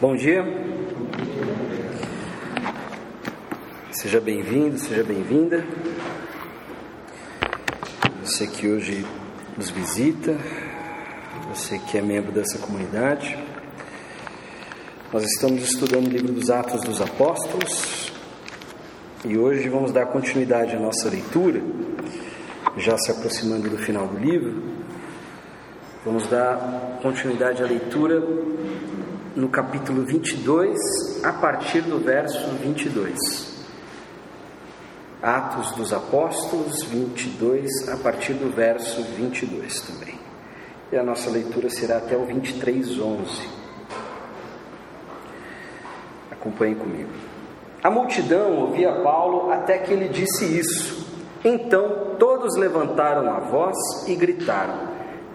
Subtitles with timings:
[0.00, 0.44] Bom dia.
[3.90, 5.64] Seja bem-vindo, seja bem-vinda.
[8.24, 9.06] Você que hoje
[9.56, 10.36] nos visita,
[11.48, 13.38] você que é membro dessa comunidade.
[15.12, 18.12] Nós estamos estudando o livro dos Atos dos Apóstolos
[19.24, 21.62] e hoje vamos dar continuidade à nossa leitura,
[22.76, 24.62] já se aproximando do final do livro.
[26.04, 28.20] Vamos dar continuidade à leitura
[29.34, 33.52] no capítulo 22, a partir do verso 22.
[35.22, 40.18] Atos dos Apóstolos 22, a partir do verso 22 também.
[40.90, 43.48] E a nossa leitura será até o 23, 11.
[46.30, 47.10] Acompanhe comigo.
[47.82, 51.10] A multidão ouvia Paulo até que ele disse isso.
[51.44, 54.88] Então todos levantaram a voz e gritaram: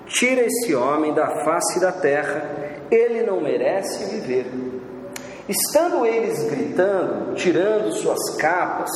[0.06, 4.46] Tira esse homem da face da terra ele não merece viver.
[5.48, 8.90] Estando eles gritando, tirando suas capas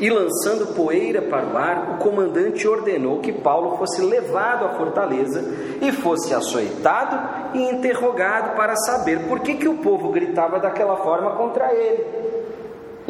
[0.00, 5.44] e lançando poeira para o ar, o comandante ordenou que Paulo fosse levado à fortaleza
[5.82, 11.32] e fosse açoitado e interrogado para saber por que, que o povo gritava daquela forma
[11.32, 12.39] contra ele.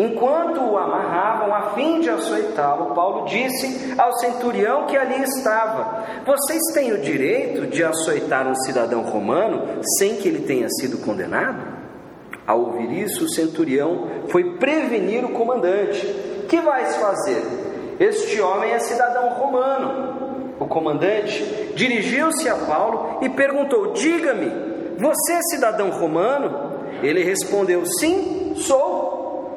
[0.00, 6.58] Enquanto o amarravam a fim de açoitá-lo, Paulo disse ao centurião que ali estava: Vocês
[6.72, 11.80] têm o direito de açoitar um cidadão romano sem que ele tenha sido condenado?
[12.46, 16.06] Ao ouvir isso, o centurião foi prevenir o comandante:
[16.48, 17.42] Que vais fazer?
[18.00, 20.54] Este homem é cidadão romano.
[20.58, 24.50] O comandante dirigiu-se a Paulo e perguntou: Diga-me,
[24.96, 26.70] você é cidadão romano?
[27.02, 28.99] Ele respondeu: Sim, sou.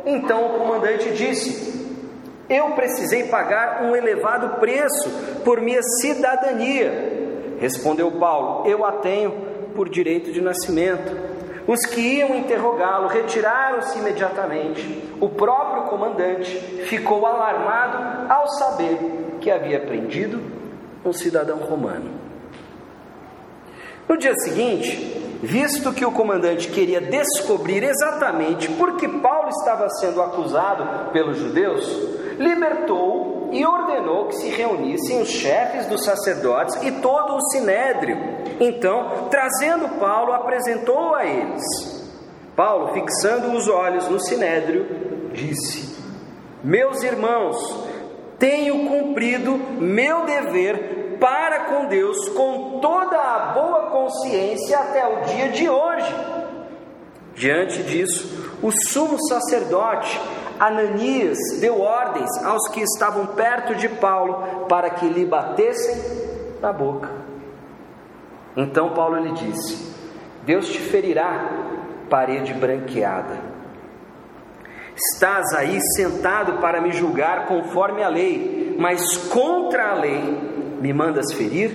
[0.06, 1.88] Então o comandante disse:
[2.50, 5.09] Eu precisei pagar um elevado preço
[5.44, 7.56] por minha cidadania.
[7.59, 9.31] Respondeu Paulo: Eu a tenho
[9.75, 11.34] por direito de nascimento.
[11.66, 15.03] Os que iam interrogá-lo retiraram-se imediatamente.
[15.22, 16.58] O próprio comandante
[16.90, 19.00] ficou alarmado ao saber
[19.40, 20.42] que havia prendido
[21.06, 22.22] um cidadão romano.
[24.13, 24.96] No dia seguinte,
[25.41, 31.84] visto que o comandante queria descobrir exatamente por que Paulo estava sendo acusado pelos judeus,
[32.38, 38.16] libertou e ordenou que se reunissem os chefes dos sacerdotes e todo o sinédrio.
[38.59, 41.63] Então, trazendo Paulo, apresentou a eles.
[42.56, 45.97] Paulo, fixando os olhos no sinédrio, disse:
[46.63, 47.84] Meus irmãos,
[48.38, 55.47] tenho cumprido meu dever para com Deus com toda a boa consciência até o dia
[55.47, 56.13] de hoje.
[57.34, 60.19] Diante disso, o sumo sacerdote
[60.59, 65.95] Ananias deu ordens aos que estavam perto de Paulo para que lhe batessem
[66.62, 67.09] na boca.
[68.57, 69.95] Então Paulo lhe disse:
[70.44, 71.50] Deus te ferirá,
[72.09, 73.39] parede branqueada.
[74.94, 81.31] Estás aí sentado para me julgar conforme a lei, mas contra a lei me mandas
[81.33, 81.71] ferir?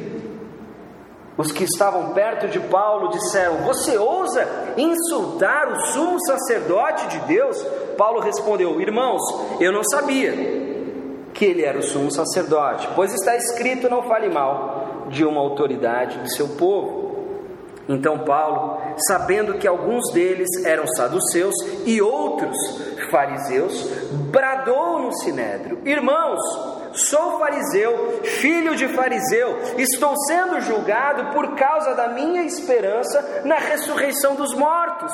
[1.35, 4.47] Os que estavam perto de Paulo disseram: Você ousa
[4.77, 7.57] insultar o sumo sacerdote de Deus?
[7.97, 9.23] Paulo respondeu: Irmãos,
[9.59, 10.33] eu não sabia
[11.33, 16.19] que ele era o sumo sacerdote, pois está escrito: Não fale mal de uma autoridade
[16.19, 17.09] do seu povo.
[17.89, 21.55] Então Paulo, sabendo que alguns deles eram saduceus
[21.87, 22.55] e outros
[23.11, 23.89] fariseus,
[24.31, 26.41] bradou no sinédrio: Irmãos,
[26.93, 34.35] Sou fariseu, filho de fariseu, estou sendo julgado por causa da minha esperança na ressurreição
[34.35, 35.13] dos mortos.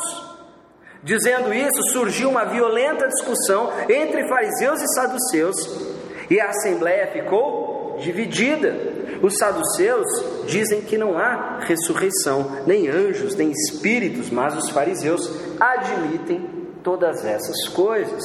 [1.03, 5.57] Dizendo isso, surgiu uma violenta discussão entre fariseus e saduceus,
[6.31, 8.75] e a assembleia ficou dividida.
[9.21, 10.07] Os saduceus
[10.47, 15.31] dizem que não há ressurreição, nem anjos, nem espíritos, mas os fariseus
[15.61, 16.54] admitem
[16.85, 18.23] todas essas coisas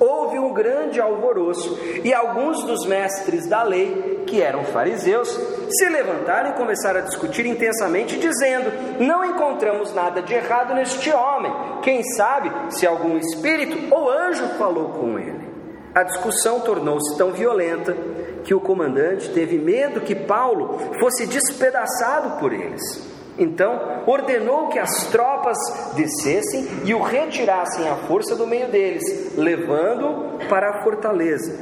[0.00, 5.28] houve um grande alvoroço e alguns dos mestres da lei, que eram fariseus,
[5.68, 11.52] se levantaram e começaram a discutir intensamente, dizendo: Não encontramos nada de errado neste homem.
[11.82, 15.46] Quem sabe se algum espírito ou anjo falou com ele?
[15.94, 17.94] A discussão tornou-se tão violenta
[18.44, 23.07] que o comandante teve medo que Paulo fosse despedaçado por eles.
[23.38, 25.56] Então ordenou que as tropas
[25.94, 31.56] descessem e o retirassem à força do meio deles, levando-o para a fortaleza.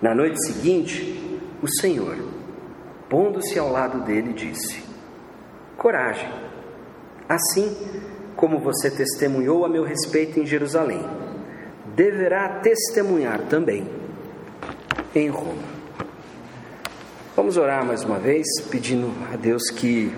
[0.00, 2.16] Na noite seguinte, o Senhor,
[3.08, 4.82] pondo-se ao lado dele, disse:
[5.76, 6.32] Coragem,
[7.28, 7.76] assim
[8.34, 11.04] como você testemunhou a meu respeito em Jerusalém,
[11.94, 13.86] deverá testemunhar também
[15.14, 15.76] em Roma.
[17.34, 20.10] Vamos orar mais uma vez, pedindo a Deus que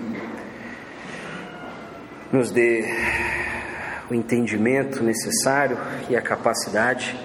[2.31, 2.85] nos dê
[4.09, 5.77] o entendimento necessário
[6.09, 7.17] e a capacidade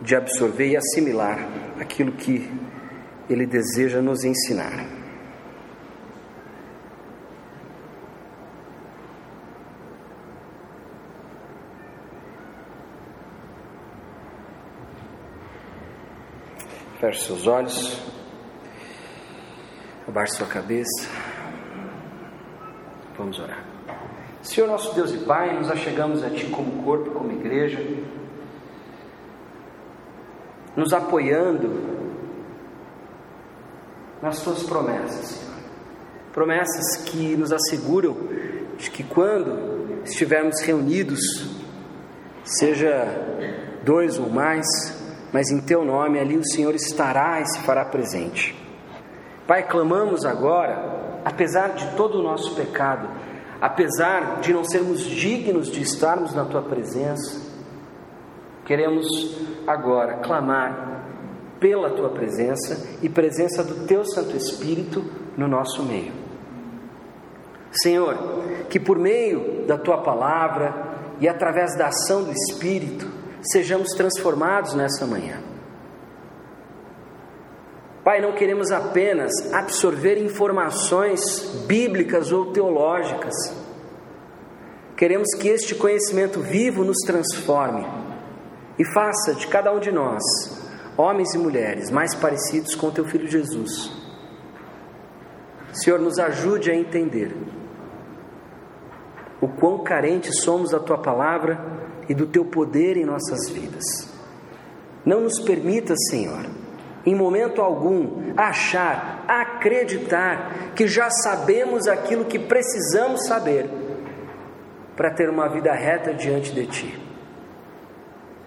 [0.00, 1.38] de absorver e assimilar
[1.80, 2.50] aquilo que
[3.30, 4.84] Ele deseja nos ensinar.
[17.00, 18.00] Feche seus olhos,
[20.06, 21.08] abaixe sua cabeça,
[23.22, 23.64] vamos orar.
[24.42, 27.80] Senhor nosso Deus e Pai, nos achegamos a Ti como corpo, como igreja,
[30.74, 31.70] nos apoiando
[34.20, 35.52] nas Tuas promessas, Senhor.
[36.32, 38.16] Promessas que nos asseguram
[38.76, 41.20] de que quando estivermos reunidos,
[42.42, 43.06] seja
[43.84, 44.66] dois ou mais,
[45.32, 48.58] mas em teu nome ali o Senhor estará e se fará presente.
[49.46, 53.08] Pai, clamamos agora, apesar de todo o nosso pecado,
[53.60, 57.52] apesar de não sermos dignos de estarmos na tua presença,
[58.64, 59.06] queremos
[59.66, 60.92] agora clamar
[61.60, 65.04] pela tua presença e presença do teu Santo Espírito
[65.36, 66.12] no nosso meio.
[67.70, 68.16] Senhor,
[68.68, 73.06] que por meio da tua palavra e através da ação do Espírito,
[73.42, 75.51] sejamos transformados nessa manhã.
[78.04, 83.34] Pai, não queremos apenas absorver informações bíblicas ou teológicas.
[84.96, 87.86] Queremos que este conhecimento vivo nos transforme
[88.76, 90.20] e faça de cada um de nós,
[90.96, 93.92] homens e mulheres, mais parecidos com teu filho Jesus.
[95.72, 97.36] Senhor, nos ajude a entender
[99.40, 101.58] o quão carentes somos da tua palavra
[102.08, 103.84] e do teu poder em nossas vidas.
[105.04, 106.46] Não nos permita, Senhor,
[107.04, 113.68] em momento algum, achar, acreditar que já sabemos aquilo que precisamos saber
[114.96, 117.02] para ter uma vida reta diante de Ti.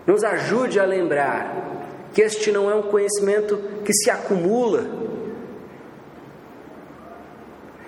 [0.08, 4.86] Nos ajude a lembrar que este não é um conhecimento que se acumula,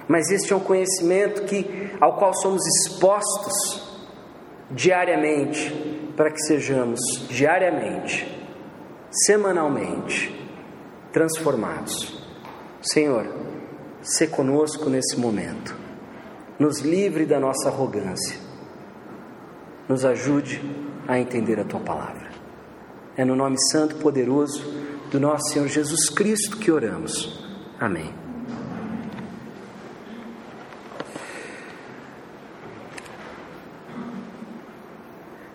[0.08, 3.88] mas este é um conhecimento que, ao qual somos expostos
[4.72, 7.00] diariamente, para que sejamos
[7.30, 8.28] diariamente,
[9.10, 10.37] semanalmente
[11.12, 12.22] transformados.
[12.82, 13.28] Senhor,
[14.02, 15.76] se conosco nesse momento,
[16.60, 18.38] nos livre da nossa arrogância,
[19.88, 20.62] nos ajude
[21.08, 22.28] a entender a tua palavra.
[23.16, 24.64] É no nome santo e poderoso
[25.10, 27.44] do nosso Senhor Jesus Cristo que oramos.
[27.80, 28.14] Amém.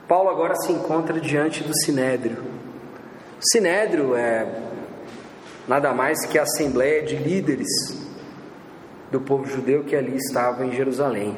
[0.08, 2.36] Paulo agora se encontra diante do Sinédrio.
[3.40, 4.46] Sinédrio é
[5.68, 7.68] nada mais que a assembleia de líderes
[9.10, 11.36] do povo judeu que ali estava em Jerusalém.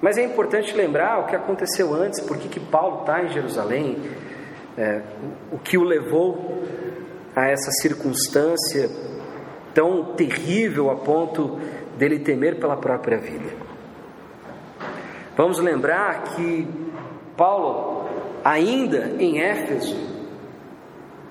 [0.00, 3.98] Mas é importante lembrar o que aconteceu antes, por que Paulo está em Jerusalém,
[4.76, 5.02] é,
[5.50, 6.62] o que o levou
[7.34, 8.90] a essa circunstância
[9.72, 11.58] tão terrível a ponto
[11.96, 13.66] dele temer pela própria vida.
[15.36, 16.66] Vamos lembrar que
[17.36, 18.08] Paulo,
[18.42, 19.96] ainda em Éfeso,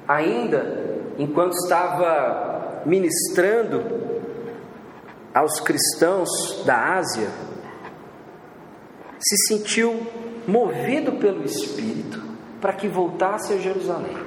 [0.08, 0.85] ainda
[1.18, 3.84] enquanto estava ministrando
[5.34, 6.30] aos cristãos
[6.66, 7.30] da Ásia,
[9.20, 10.06] se sentiu
[10.48, 12.22] movido pelo Espírito
[12.62, 14.18] para que voltasse a Jerusalém.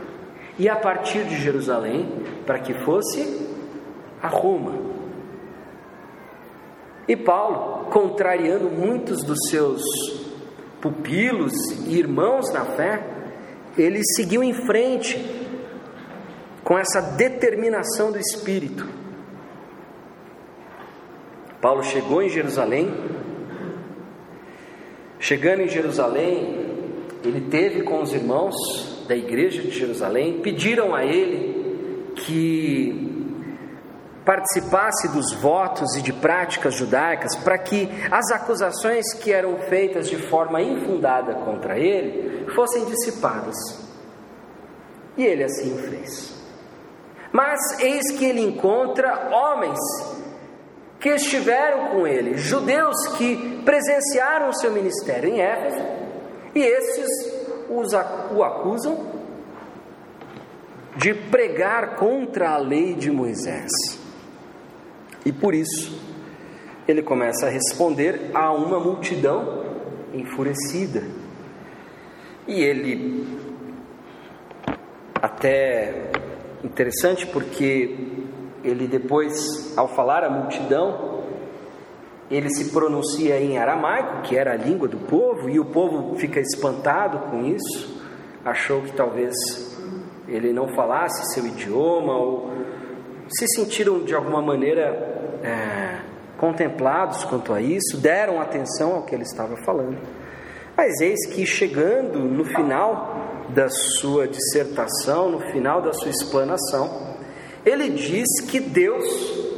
[0.58, 2.08] E a partir de Jerusalém,
[2.44, 3.46] para que fosse
[4.20, 4.74] a Roma.
[7.06, 9.82] E Paulo, contrariando muitos dos seus
[10.80, 11.52] pupilos
[11.86, 13.02] e irmãos na fé,
[13.76, 15.47] ele seguiu em frente
[16.68, 18.86] com essa determinação do Espírito.
[21.62, 22.94] Paulo chegou em Jerusalém.
[25.18, 28.54] Chegando em Jerusalém, ele teve com os irmãos
[29.08, 33.32] da igreja de Jerusalém, pediram a ele que
[34.26, 40.18] participasse dos votos e de práticas judaicas para que as acusações que eram feitas de
[40.28, 43.56] forma infundada contra ele fossem dissipadas.
[45.16, 46.37] E ele assim o fez.
[47.32, 49.78] Mas eis que ele encontra homens
[50.98, 55.84] que estiveram com ele, judeus que presenciaram o seu ministério em Éfeso,
[56.54, 57.08] e esses
[57.68, 59.18] o acusam
[60.96, 63.70] de pregar contra a lei de Moisés.
[65.24, 66.00] E por isso,
[66.88, 69.64] ele começa a responder a uma multidão
[70.12, 71.04] enfurecida.
[72.46, 73.26] E ele,
[75.20, 76.10] até
[76.64, 77.96] interessante, porque
[78.64, 81.22] ele depois, ao falar à multidão,
[82.30, 86.40] ele se pronuncia em aramaico, que era a língua do povo, e o povo fica
[86.40, 88.02] espantado com isso,
[88.44, 89.34] achou que talvez
[90.26, 92.50] ele não falasse seu idioma, ou
[93.28, 96.00] se sentiram de alguma maneira é,
[96.36, 99.98] contemplados quanto a isso, deram atenção ao que ele estava falando.
[100.76, 107.16] Mas eis que chegando no final da sua dissertação, no final da sua explanação,
[107.64, 109.48] ele diz que Deus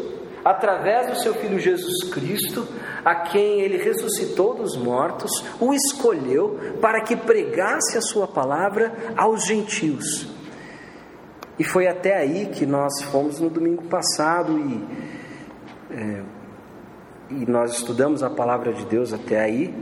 [0.45, 2.67] através do seu filho Jesus Cristo,
[3.05, 5.31] a quem ele ressuscitou dos mortos,
[5.61, 10.29] o escolheu para que pregasse a sua palavra aos gentios.
[11.59, 14.87] E foi até aí que nós fomos no domingo passado e,
[15.95, 16.23] é,
[17.31, 19.75] e nós estudamos a palavra de Deus até aí.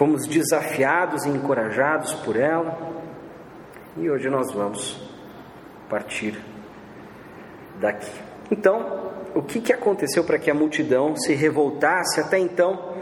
[0.00, 2.74] Fomos desafiados e encorajados por ela.
[3.98, 4.98] E hoje nós vamos
[5.90, 6.42] partir
[7.78, 8.10] daqui.
[8.50, 12.18] Então, o que, que aconteceu para que a multidão se revoltasse?
[12.18, 12.94] Até então,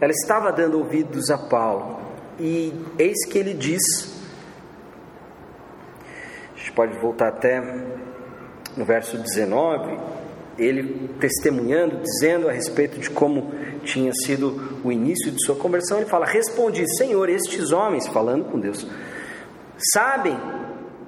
[0.00, 2.00] ela estava dando ouvidos a Paulo,
[2.36, 3.84] e eis que ele diz:
[6.52, 7.60] a gente pode voltar até
[8.76, 9.96] no verso 19,
[10.60, 13.52] ele testemunhando, dizendo a respeito de como
[13.82, 18.60] tinha sido o início de sua conversão, ele fala: Respondi, Senhor, estes homens, falando com
[18.60, 18.86] Deus,
[19.92, 20.38] sabem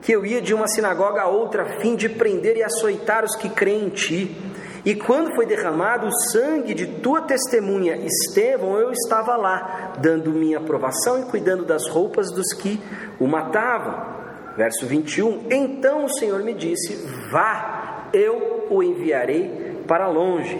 [0.00, 3.36] que eu ia de uma sinagoga a outra a fim de prender e açoitar os
[3.36, 4.36] que creem em ti.
[4.84, 10.58] E quando foi derramado o sangue de tua testemunha, Estevão, eu estava lá, dando minha
[10.58, 12.80] aprovação e cuidando das roupas dos que
[13.20, 14.12] o matavam.
[14.56, 16.96] Verso 21: Então o Senhor me disse:
[17.30, 17.81] Vá,
[18.12, 20.56] eu o enviarei para longe,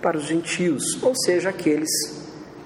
[0.00, 1.90] para os gentios, ou seja, aqueles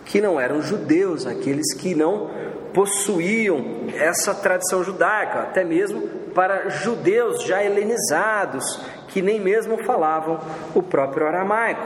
[0.04, 2.30] que não eram judeus, aqueles que não
[2.72, 6.02] possuíam essa tradição judaica, até mesmo
[6.34, 10.40] para judeus já helenizados, que nem mesmo falavam
[10.74, 11.82] o próprio aramaico.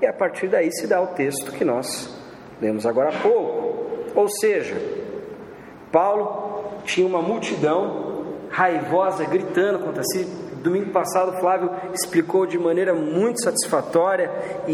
[0.00, 2.16] E a partir daí se dá o texto que nós
[2.60, 4.10] lemos agora há pouco.
[4.14, 4.76] Ou seja,
[5.92, 10.26] Paulo tinha uma multidão raivosa gritando contra si.
[10.62, 14.30] Domingo passado, Flávio explicou de maneira muito satisfatória
[14.68, 14.72] e,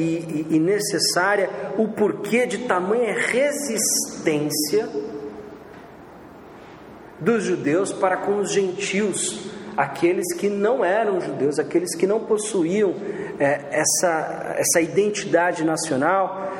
[0.50, 4.88] e, e necessária o porquê de tamanha resistência
[7.20, 12.94] dos judeus para com os gentios aqueles que não eram judeus, aqueles que não possuíam
[13.38, 16.50] é, essa, essa identidade nacional.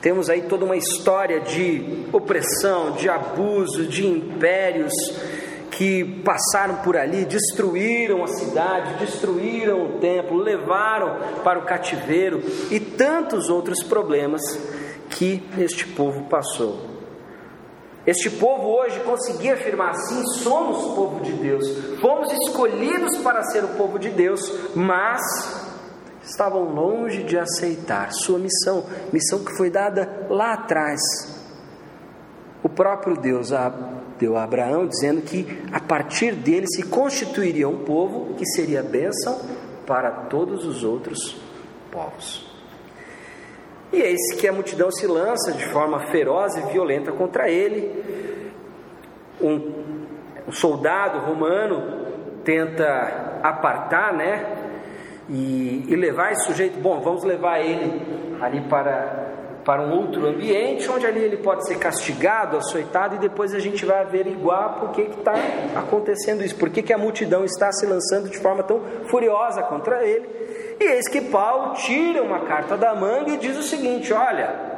[0.00, 4.92] Temos aí toda uma história de opressão, de abuso, de impérios
[5.72, 12.78] que passaram por ali, destruíram a cidade, destruíram o templo, levaram para o cativeiro e
[12.78, 14.42] tantos outros problemas
[15.08, 16.92] que este povo passou.
[18.06, 21.66] Este povo hoje conseguia afirmar assim: somos povo de Deus,
[22.00, 24.40] fomos escolhidos para ser o povo de Deus,
[24.74, 25.20] mas
[26.22, 31.00] estavam longe de aceitar sua missão, missão que foi dada lá atrás.
[32.62, 33.52] O próprio Deus
[34.22, 39.36] deu a Abraão dizendo que a partir dele se constituiria um povo que seria bênção
[39.84, 41.36] para todos os outros
[41.90, 42.48] povos.
[43.92, 47.90] E eis que a multidão se lança de forma feroz e violenta contra ele.
[49.40, 49.72] Um,
[50.46, 52.06] um soldado romano
[52.44, 54.56] tenta apartar, né?
[55.28, 58.00] E, e, levar esse sujeito, bom, vamos levar ele
[58.40, 59.31] ali para,
[59.64, 63.84] para um outro ambiente, onde ali ele pode ser castigado, açoitado, e depois a gente
[63.84, 65.34] vai averiguar por que está
[65.76, 70.04] acontecendo isso, por que, que a multidão está se lançando de forma tão furiosa contra
[70.04, 70.28] ele.
[70.80, 74.72] E eis que Paulo tira uma carta da manga e diz o seguinte: olha,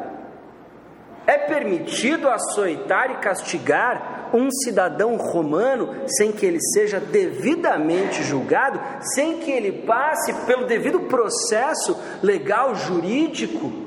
[1.26, 8.80] é permitido açoitar e castigar um cidadão romano sem que ele seja devidamente julgado,
[9.14, 13.83] sem que ele passe pelo devido processo legal jurídico?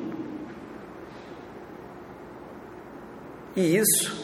[3.58, 4.16] E isso,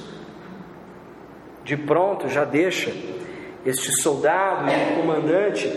[1.63, 2.92] de pronto, já deixa
[3.66, 5.68] este soldado e comandante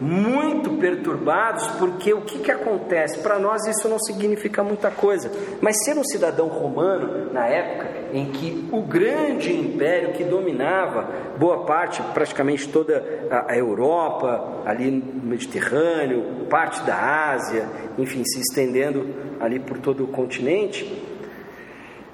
[0.00, 3.20] muito perturbados, porque o que, que acontece?
[3.20, 8.26] Para nós isso não significa muita coisa, mas ser um cidadão romano, na época em
[8.26, 11.08] que o grande império que dominava
[11.38, 13.04] boa parte, praticamente toda
[13.46, 20.08] a Europa, ali no Mediterrâneo, parte da Ásia, enfim, se estendendo ali por todo o
[20.08, 21.05] continente,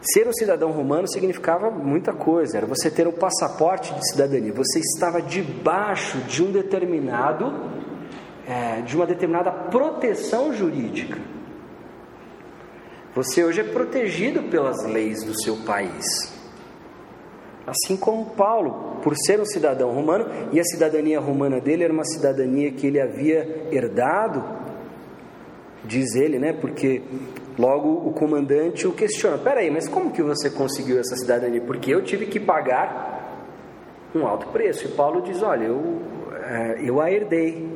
[0.03, 4.81] Ser um cidadão romano significava muita coisa, era você ter um passaporte de cidadania, você
[4.81, 7.71] estava debaixo de um determinado,
[8.47, 11.21] é, de uma determinada proteção jurídica.
[13.15, 16.05] Você hoje é protegido pelas leis do seu país.
[17.65, 22.05] Assim como Paulo, por ser um cidadão romano, e a cidadania romana dele era uma
[22.05, 24.63] cidadania que ele havia herdado
[25.85, 26.53] Diz ele, né?
[26.53, 27.03] Porque
[27.59, 31.61] logo o comandante o questiona: peraí, mas como que você conseguiu essa cidadania?
[31.61, 33.49] Porque eu tive que pagar
[34.15, 34.87] um alto preço.
[34.87, 36.03] E Paulo diz: olha, eu,
[36.45, 37.69] é, eu a herdei,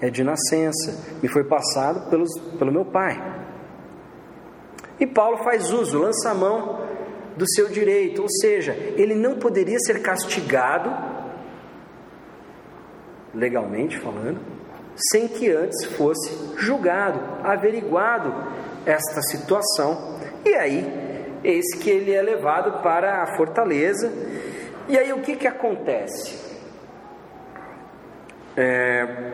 [0.00, 3.32] é de nascença, me foi passado pelos, pelo meu pai.
[4.98, 6.80] E Paulo faz uso, lança a mão
[7.36, 10.90] do seu direito, ou seja, ele não poderia ser castigado,
[13.34, 14.38] legalmente falando,
[14.94, 18.32] sem que antes fosse julgado, averiguado
[18.86, 20.18] esta situação.
[20.44, 24.12] E aí, eis que ele é levado para a fortaleza.
[24.88, 26.42] E aí, o que, que acontece?
[28.56, 29.32] É,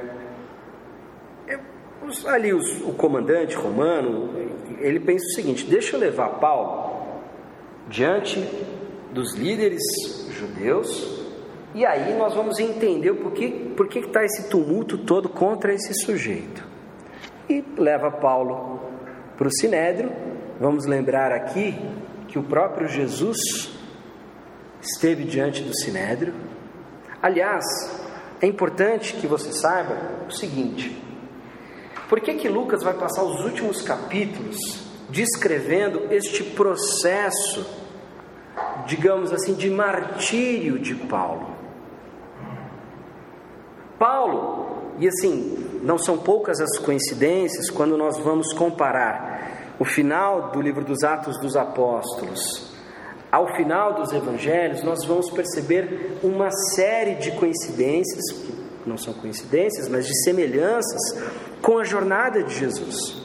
[1.49, 1.59] é
[2.27, 4.35] ali os, o comandante romano,
[4.79, 7.21] ele pensa o seguinte: deixa eu levar Paulo
[7.89, 8.41] diante
[9.13, 9.83] dos líderes
[10.31, 11.21] judeus
[11.75, 15.95] e aí nós vamos entender o porquê, por que está esse tumulto todo contra esse
[16.05, 16.67] sujeito.
[17.49, 18.81] E leva Paulo
[19.41, 20.13] para o Sinédrio.
[20.61, 21.75] Vamos lembrar aqui
[22.29, 23.39] que o próprio Jesus
[24.83, 26.35] esteve diante do Sinédrio.
[27.23, 27.65] Aliás,
[28.43, 29.97] é importante que você saiba
[30.29, 30.95] o seguinte:
[32.07, 34.59] por que, que Lucas vai passar os últimos capítulos
[35.09, 37.67] descrevendo este processo,
[38.87, 41.57] digamos assim, de martírio de Paulo?
[43.99, 49.30] Paulo, e assim, não são poucas as coincidências quando nós vamos comparar
[49.81, 52.71] o final do livro dos Atos dos Apóstolos
[53.33, 58.53] ao final dos evangelhos, nós vamos perceber uma série de coincidências, que
[58.85, 61.01] não são coincidências, mas de semelhanças
[61.63, 63.21] com a jornada de Jesus.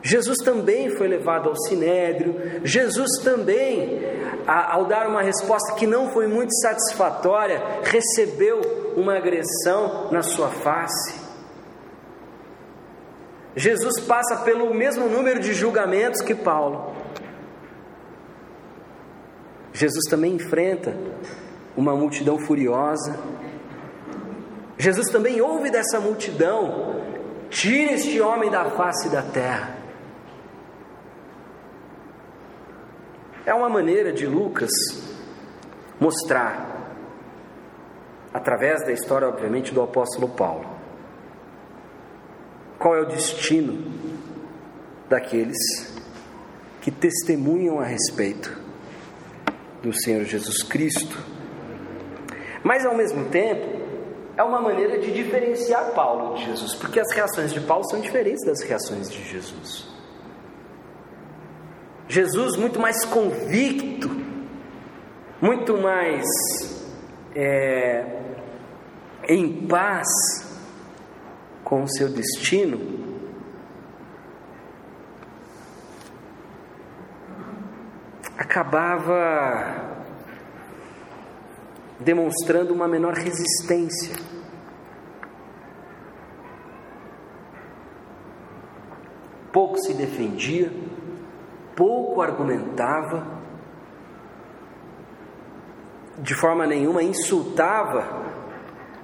[0.00, 4.00] Jesus também foi levado ao sinédrio, Jesus também,
[4.46, 11.27] ao dar uma resposta que não foi muito satisfatória, recebeu uma agressão na sua face.
[13.58, 16.94] Jesus passa pelo mesmo número de julgamentos que Paulo.
[19.72, 20.96] Jesus também enfrenta
[21.76, 23.18] uma multidão furiosa.
[24.78, 27.02] Jesus também ouve dessa multidão:
[27.50, 29.76] tire este homem da face da terra.
[33.44, 34.70] É uma maneira de Lucas
[35.98, 36.94] mostrar,
[38.32, 40.77] através da história, obviamente, do apóstolo Paulo,
[42.78, 43.92] qual é o destino
[45.08, 45.58] daqueles
[46.80, 48.56] que testemunham a respeito
[49.82, 51.18] do Senhor Jesus Cristo.
[52.62, 53.78] Mas ao mesmo tempo,
[54.36, 58.44] é uma maneira de diferenciar Paulo de Jesus, porque as reações de Paulo são diferentes
[58.44, 59.88] das reações de Jesus.
[62.08, 64.08] Jesus muito mais convicto,
[65.42, 66.24] muito mais
[67.34, 68.04] é,
[69.28, 70.47] em paz
[71.68, 72.78] com o seu destino,
[78.38, 79.76] acabava
[82.00, 84.16] demonstrando uma menor resistência.
[89.52, 90.72] Pouco se defendia,
[91.76, 93.26] pouco argumentava,
[96.16, 98.27] de forma nenhuma insultava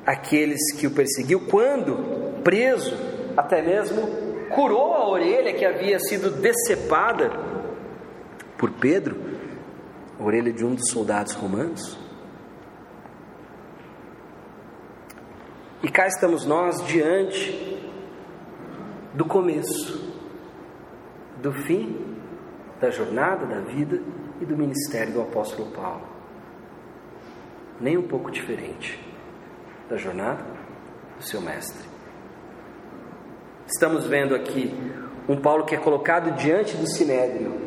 [0.07, 2.95] aqueles que o perseguiam, quando preso,
[3.37, 7.31] até mesmo curou a orelha que havia sido decepada
[8.59, 9.17] por Pedro,
[10.19, 11.99] a orelha de um dos soldados romanos.
[15.83, 17.79] E cá estamos nós diante
[19.13, 20.15] do começo,
[21.43, 22.15] do fim
[22.81, 24.01] da jornada da vida
[24.41, 26.07] e do ministério do apóstolo Paulo.
[27.81, 29.14] Nem um pouco diferente
[29.89, 30.45] da jornada
[31.19, 31.89] do seu mestre.
[33.67, 34.75] Estamos vendo aqui
[35.29, 37.61] um Paulo que é colocado diante do sinédrio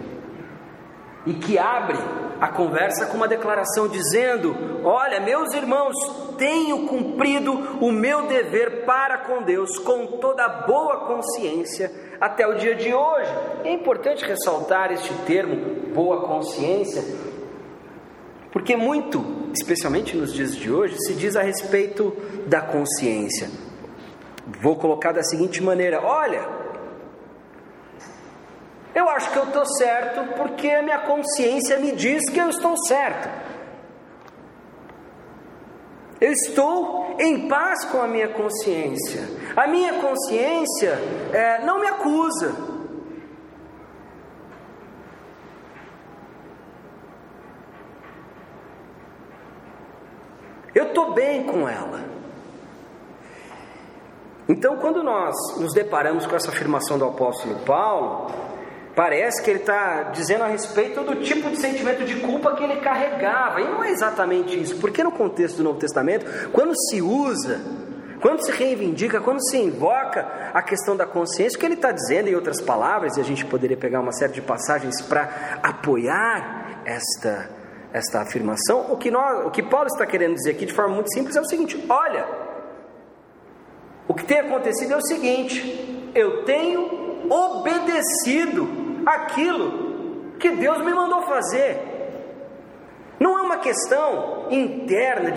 [1.25, 1.97] e que abre
[2.39, 5.95] a conversa com uma declaração dizendo: Olha, meus irmãos,
[6.37, 7.51] tenho cumprido
[7.81, 13.31] o meu dever para com Deus com toda boa consciência até o dia de hoje.
[13.63, 17.03] É importante ressaltar este termo, boa consciência,
[18.51, 19.19] porque muito,
[19.57, 22.15] especialmente nos dias de hoje, se diz a respeito
[22.47, 23.49] da consciência.
[24.61, 26.47] Vou colocar da seguinte maneira: olha,
[28.95, 32.75] eu acho que eu estou certo porque a minha consciência me diz que eu estou
[32.85, 33.29] certo.
[36.19, 39.21] Eu estou em paz com a minha consciência.
[39.55, 40.97] A minha consciência
[41.31, 42.76] é, não me acusa.
[50.77, 52.01] Eu estou bem com ela.
[54.47, 58.31] Então, quando nós nos deparamos com essa afirmação do apóstolo Paulo,
[58.95, 62.75] parece que ele está dizendo a respeito do tipo de sentimento de culpa que ele
[62.79, 67.59] carregava, e não é exatamente isso, porque no contexto do Novo Testamento, quando se usa,
[68.21, 72.29] quando se reivindica, quando se invoca a questão da consciência, o que ele está dizendo,
[72.29, 77.56] em outras palavras, e a gente poderia pegar uma série de passagens para apoiar esta,
[77.97, 81.13] esta afirmação, o que, nós, o que Paulo está querendo dizer aqui de forma muito
[81.13, 82.47] simples é o seguinte: olha.
[84.07, 88.67] O que tem acontecido é o seguinte: eu tenho obedecido
[89.05, 91.97] aquilo que Deus me mandou fazer.
[93.19, 95.33] Não é uma questão interna,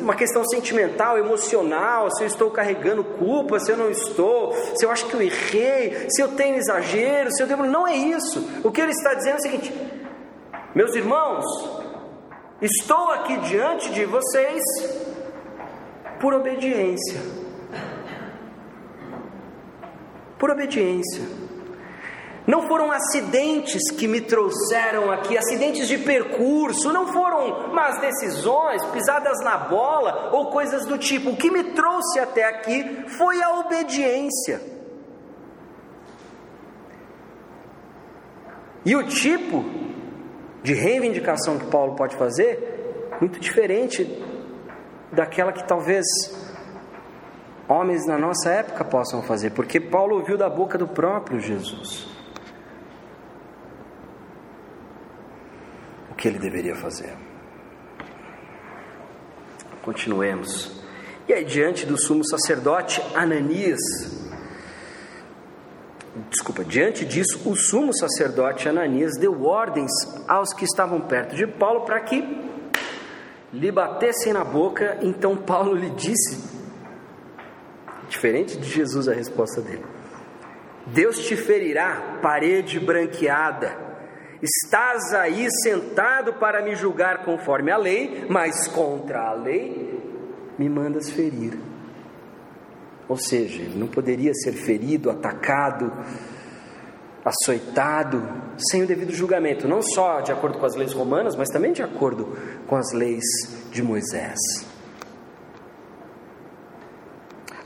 [0.00, 4.90] uma questão sentimental, emocional, se eu estou carregando culpa, se eu não estou, se eu
[4.90, 7.64] acho que eu errei, se eu tenho exagero, se eu devo.
[7.64, 8.60] Não é isso.
[8.64, 9.72] O que ele está dizendo é o seguinte:
[10.74, 11.44] meus irmãos,
[12.60, 14.62] estou aqui diante de vocês
[16.20, 17.40] por obediência
[20.40, 21.22] por obediência.
[22.46, 29.38] Não foram acidentes que me trouxeram aqui, acidentes de percurso, não foram más decisões, pisadas
[29.44, 31.30] na bola ou coisas do tipo.
[31.30, 34.80] O que me trouxe até aqui foi a obediência.
[38.84, 39.62] E o tipo
[40.62, 44.04] de reivindicação que Paulo pode fazer, muito diferente
[45.12, 46.04] daquela que talvez
[47.68, 52.08] homens na nossa época possam fazer, porque Paulo ouviu da boca do próprio Jesus
[56.10, 57.14] o que ele deveria fazer.
[59.82, 60.82] Continuemos.
[61.26, 63.80] E aí, diante do sumo sacerdote Ananias,
[66.28, 69.90] desculpa, diante disso, o sumo sacerdote Ananias deu ordens
[70.28, 72.22] aos que estavam perto de Paulo para que
[73.52, 74.98] lhe batessem na boca.
[75.02, 76.42] Então Paulo lhe disse:
[78.08, 79.84] Diferente de Jesus a resposta dele.
[80.86, 83.88] Deus te ferirá, parede branqueada.
[84.42, 90.00] Estás aí sentado para me julgar conforme a lei, mas contra a lei
[90.58, 91.69] me mandas ferir.
[93.10, 95.92] Ou seja, ele não poderia ser ferido, atacado,
[97.24, 98.22] açoitado,
[98.56, 101.82] sem o devido julgamento, não só de acordo com as leis romanas, mas também de
[101.82, 103.24] acordo com as leis
[103.72, 104.38] de Moisés.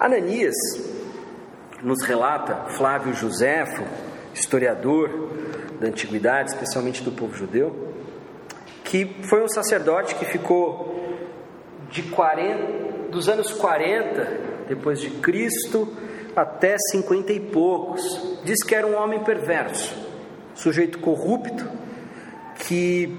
[0.01, 0.55] Ananias
[1.83, 3.85] nos relata Flávio Joséfo,
[4.33, 5.11] historiador
[5.79, 7.93] da antiguidade, especialmente do povo judeu,
[8.83, 11.21] que foi um sacerdote que ficou
[11.91, 15.89] de 40, dos anos 40 depois de Cristo
[16.37, 18.03] até 50 e poucos.
[18.45, 19.95] Diz que era um homem perverso,
[20.55, 21.69] sujeito corrupto,
[22.57, 23.17] que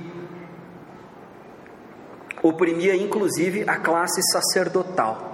[2.44, 5.34] oprimia inclusive a classe sacerdotal.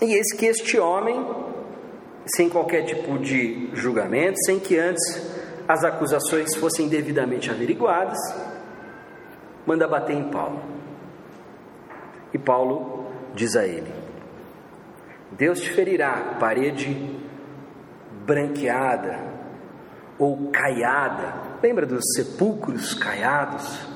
[0.00, 1.26] E eis que este homem,
[2.34, 5.02] sem qualquer tipo de julgamento, sem que antes
[5.66, 8.18] as acusações fossem devidamente averiguadas,
[9.66, 10.75] manda bater em Paulo.
[12.36, 13.90] E Paulo diz a ele:
[15.32, 17.18] Deus te ferirá, parede
[18.26, 19.18] branqueada
[20.18, 21.34] ou caiada.
[21.62, 23.95] Lembra dos sepulcros caiados?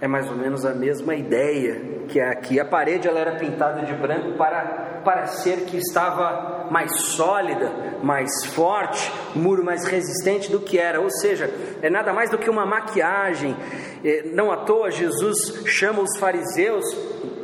[0.00, 2.60] É mais ou menos a mesma ideia que é aqui.
[2.60, 9.10] A parede ela era pintada de branco para parecer que estava mais sólida, mais forte,
[9.34, 11.00] o muro mais resistente do que era.
[11.00, 13.56] Ou seja, é nada mais do que uma maquiagem.
[14.04, 16.84] É, não à toa Jesus chama os fariseus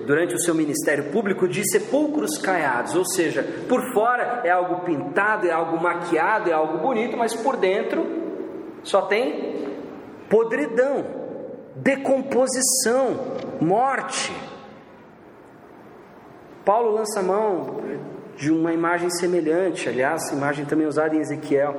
[0.07, 5.47] durante o seu ministério público de sepulcros caiados, ou seja, por fora é algo pintado,
[5.47, 8.05] é algo maquiado, é algo bonito, mas por dentro
[8.83, 9.69] só tem
[10.29, 11.22] podridão
[11.77, 14.33] decomposição, morte.
[16.65, 17.81] Paulo lança a mão
[18.37, 21.75] de uma imagem semelhante, aliás, imagem também usada em Ezequiel.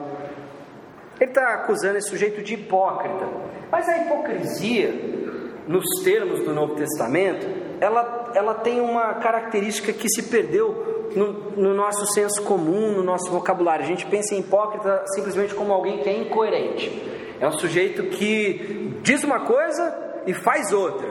[1.19, 3.27] Ele está acusando esse sujeito de hipócrita,
[3.71, 4.93] mas a hipocrisia,
[5.67, 7.47] nos termos do Novo Testamento,
[7.79, 13.31] ela, ela tem uma característica que se perdeu no, no nosso senso comum, no nosso
[13.31, 13.85] vocabulário.
[13.85, 16.89] A gente pensa em hipócrita simplesmente como alguém que é incoerente.
[17.43, 21.05] É um sujeito que diz uma coisa e faz outra.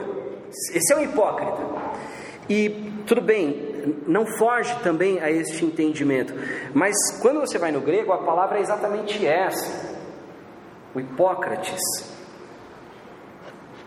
[0.49, 1.61] Esse é um hipócrita.
[2.49, 6.33] E tudo bem, não foge também a este entendimento.
[6.73, 9.95] Mas quando você vai no grego, a palavra é exatamente essa.
[10.95, 11.79] O Hipócrates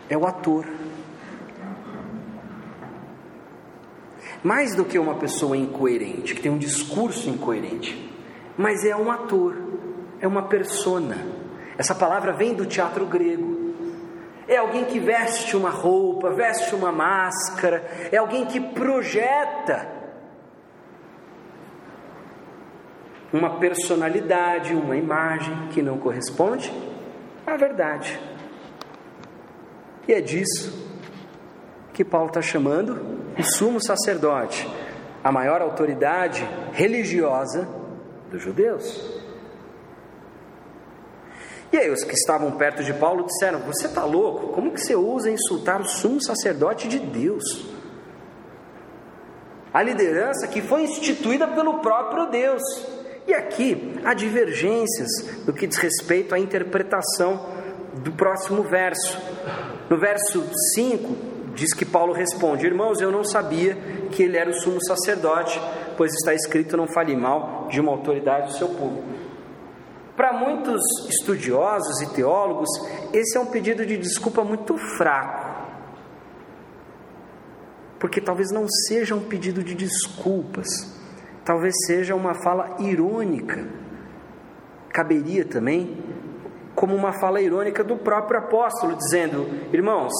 [0.08, 0.68] é o ator.
[4.44, 8.08] Mais do que uma pessoa incoerente, que tem um discurso incoerente,
[8.56, 9.56] mas é um ator,
[10.20, 11.44] é uma persona.
[11.78, 13.74] Essa palavra vem do teatro grego.
[14.48, 19.96] É alguém que veste uma roupa, veste uma máscara, é alguém que projeta
[23.32, 26.72] uma personalidade, uma imagem que não corresponde
[27.46, 28.18] à verdade.
[30.06, 30.86] E é disso
[31.92, 33.00] que Paulo está chamando
[33.36, 34.68] o sumo sacerdote,
[35.24, 37.68] a maior autoridade religiosa
[38.30, 39.25] dos judeus.
[41.78, 44.48] Aí os que estavam perto de Paulo disseram: Você está louco?
[44.48, 47.44] Como que você ousa insultar o sumo sacerdote de Deus?
[49.72, 52.62] A liderança que foi instituída pelo próprio Deus.
[53.26, 57.44] E aqui há divergências no que diz respeito à interpretação
[57.94, 59.18] do próximo verso.
[59.90, 61.16] No verso 5,
[61.54, 63.76] diz que Paulo responde: Irmãos, eu não sabia
[64.12, 65.60] que ele era o sumo sacerdote,
[65.96, 69.15] pois está escrito: Não fale mal de uma autoridade do seu povo.
[70.16, 72.68] Para muitos estudiosos e teólogos,
[73.12, 75.44] esse é um pedido de desculpa muito fraco.
[77.98, 80.66] Porque talvez não seja um pedido de desculpas,
[81.44, 83.68] talvez seja uma fala irônica.
[84.88, 86.02] Caberia também
[86.74, 90.12] como uma fala irônica do próprio apóstolo, dizendo: Irmãos,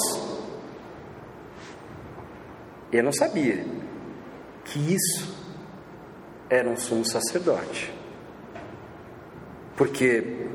[2.93, 3.65] eu não sabia
[4.65, 5.35] que isso
[6.51, 7.96] era um sumo sacerdote.
[9.77, 10.47] Porque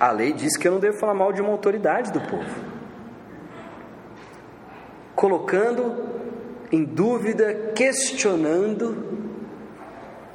[0.00, 2.74] a lei diz que eu não devo falar mal de uma autoridade do povo.
[5.14, 6.14] Colocando
[6.72, 9.14] em dúvida, questionando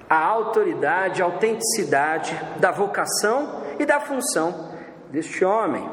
[0.09, 4.71] a autoridade, a autenticidade da vocação e da função
[5.11, 5.87] deste homem.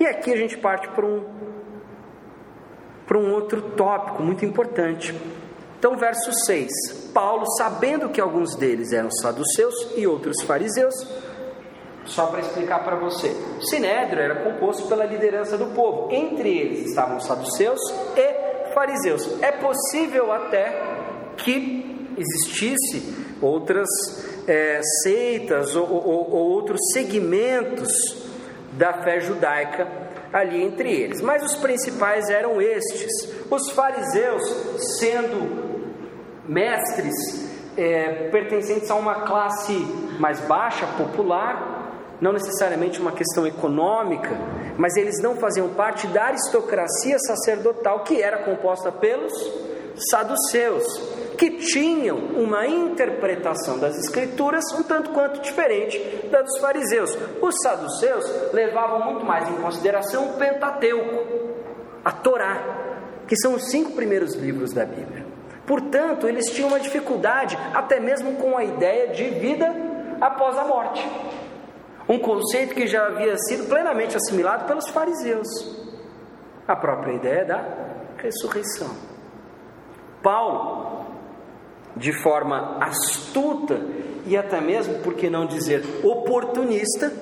[0.00, 1.24] E aqui a gente parte para um,
[3.06, 5.14] para um outro tópico muito importante.
[5.78, 6.68] Então, verso 6:
[7.14, 10.94] Paulo, sabendo que alguns deles eram saduceus e outros fariseus,
[12.04, 16.88] só para explicar para você, o sinédrio era composto pela liderança do povo, entre eles
[16.88, 17.80] estavam saduceus
[18.16, 19.40] e fariseus.
[19.42, 20.82] É possível até
[21.36, 23.88] que existisse outras
[24.48, 27.92] é, seitas ou, ou, ou outros segmentos
[28.72, 31.20] da fé judaica ali entre eles.
[31.20, 33.10] Mas os principais eram estes:
[33.50, 34.42] os fariseus,
[34.98, 35.68] sendo
[36.46, 37.14] mestres
[37.76, 39.72] é, pertencentes a uma classe
[40.18, 44.36] mais baixa, popular, não necessariamente uma questão econômica,
[44.76, 49.32] mas eles não faziam parte da aristocracia sacerdotal que era composta pelos
[50.10, 50.84] saduceus,
[51.38, 55.98] que tinham uma interpretação das escrituras um tanto quanto diferente
[56.30, 57.16] da dos fariseus.
[57.40, 61.54] Os saduceus levavam muito mais em consideração o Pentateuco,
[62.04, 65.24] a Torá, que são os cinco primeiros livros da Bíblia.
[65.64, 69.72] Portanto, eles tinham uma dificuldade até mesmo com a ideia de vida
[70.20, 71.06] após a morte.
[72.08, 75.46] Um conceito que já havia sido plenamente assimilado pelos fariseus.
[76.66, 77.64] A própria ideia da
[78.16, 78.88] ressurreição.
[80.22, 80.87] Paulo,
[81.98, 83.80] de forma astuta
[84.26, 87.12] e até mesmo, por que não dizer, oportunista,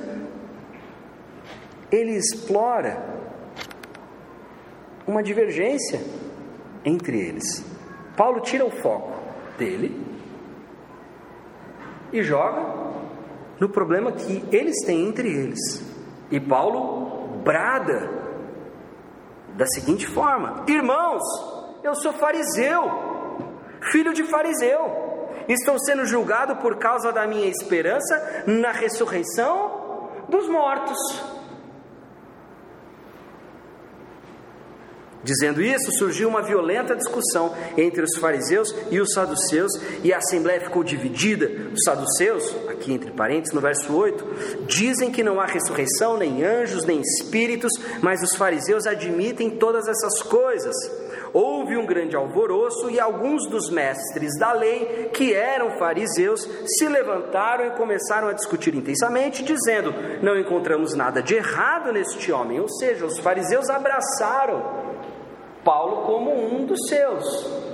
[1.90, 3.16] ele explora
[5.06, 6.00] uma divergência
[6.84, 7.64] entre eles.
[8.16, 9.12] Paulo tira o foco
[9.56, 10.04] dele
[12.12, 12.76] e joga
[13.60, 15.58] no problema que eles têm entre eles.
[16.30, 18.10] E Paulo brada
[19.56, 21.22] da seguinte forma: Irmãos,
[21.84, 22.82] eu sou fariseu,
[23.90, 30.98] filho de fariseu, estou sendo julgado por causa da minha esperança na ressurreição dos mortos.
[35.26, 39.72] Dizendo isso, surgiu uma violenta discussão entre os fariseus e os saduceus,
[40.04, 41.50] e a assembleia ficou dividida.
[41.72, 46.84] Os saduceus, aqui entre parênteses, no verso 8, dizem que não há ressurreição, nem anjos,
[46.84, 50.76] nem espíritos, mas os fariseus admitem todas essas coisas.
[51.32, 57.66] Houve um grande alvoroço e alguns dos mestres da lei, que eram fariseus, se levantaram
[57.66, 62.60] e começaram a discutir intensamente, dizendo: Não encontramos nada de errado neste homem.
[62.60, 64.62] Ou seja, os fariseus abraçaram
[65.64, 67.66] Paulo como um dos seus.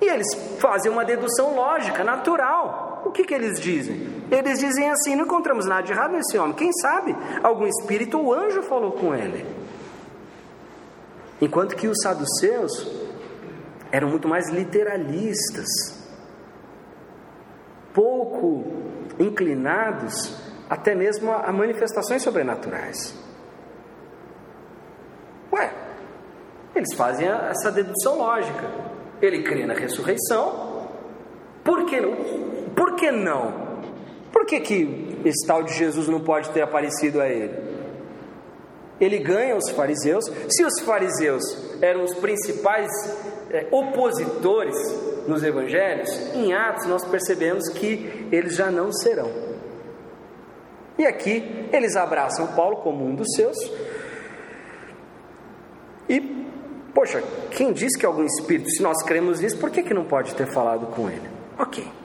[0.00, 0.26] E eles
[0.58, 3.02] fazem uma dedução lógica, natural.
[3.04, 4.24] O que, que eles dizem?
[4.30, 6.54] Eles dizem assim: não encontramos nada de errado nesse homem.
[6.54, 9.59] Quem sabe algum espírito ou anjo falou com ele.
[11.40, 12.86] Enquanto que os saduceus
[13.90, 15.68] eram muito mais literalistas,
[17.92, 18.64] pouco
[19.18, 20.36] inclinados
[20.68, 23.14] até mesmo a manifestações sobrenaturais.
[25.52, 25.72] Ué,
[26.74, 28.70] eles fazem essa dedução lógica.
[29.20, 30.88] Ele crê na ressurreição,
[31.64, 32.16] por que não?
[32.74, 33.70] Por que não
[34.32, 37.69] Por que, que esse tal de Jesus não pode ter aparecido a ele?
[39.00, 40.24] Ele ganha os fariseus.
[40.48, 41.42] Se os fariseus
[41.80, 42.90] eram os principais
[43.50, 44.76] é, opositores
[45.26, 49.30] nos evangelhos, em Atos nós percebemos que eles já não serão.
[50.98, 53.56] E aqui eles abraçam Paulo como um dos seus.
[56.08, 56.20] E,
[56.92, 60.34] poxa, quem diz que algum espírito, se nós cremos nisso, por que, que não pode
[60.34, 61.30] ter falado com ele?
[61.58, 61.99] Ok.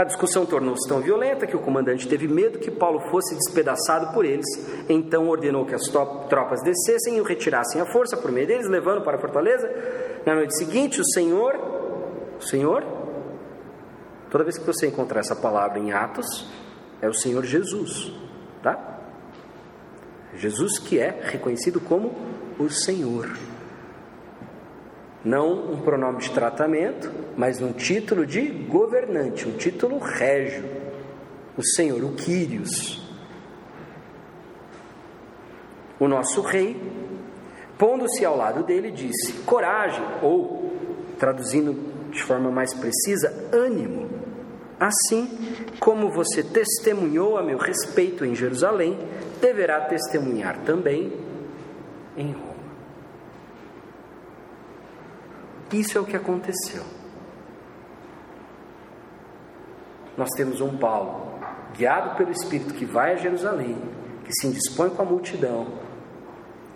[0.00, 4.24] A discussão tornou-se tão violenta que o comandante teve medo que Paulo fosse despedaçado por
[4.24, 4.46] eles.
[4.88, 9.02] Então ordenou que as tropas descessem e o retirassem à força por meio deles, levando
[9.02, 9.70] para a fortaleza.
[10.24, 11.54] Na noite seguinte, o Senhor,
[12.38, 12.82] o Senhor,
[14.30, 16.50] toda vez que você encontrar essa palavra em Atos,
[17.02, 18.10] é o Senhor Jesus,
[18.62, 19.02] tá?
[20.34, 22.14] Jesus que é reconhecido como
[22.58, 23.28] o Senhor.
[25.24, 30.64] Não um pronome de tratamento, mas um título de governante, um título régio.
[31.56, 33.06] O Senhor, o Quírios.
[35.98, 36.80] O nosso rei,
[37.76, 40.72] pondo-se ao lado dele, disse: Coragem, ou,
[41.18, 41.76] traduzindo
[42.10, 44.08] de forma mais precisa, ânimo.
[44.78, 45.28] Assim
[45.78, 48.98] como você testemunhou a meu respeito em Jerusalém,
[49.38, 51.12] deverá testemunhar também
[52.16, 52.49] em Roma.
[55.72, 56.82] Isso é o que aconteceu.
[60.16, 61.38] Nós temos um Paulo,
[61.76, 63.76] guiado pelo Espírito, que vai a Jerusalém,
[64.24, 65.78] que se indispõe com a multidão,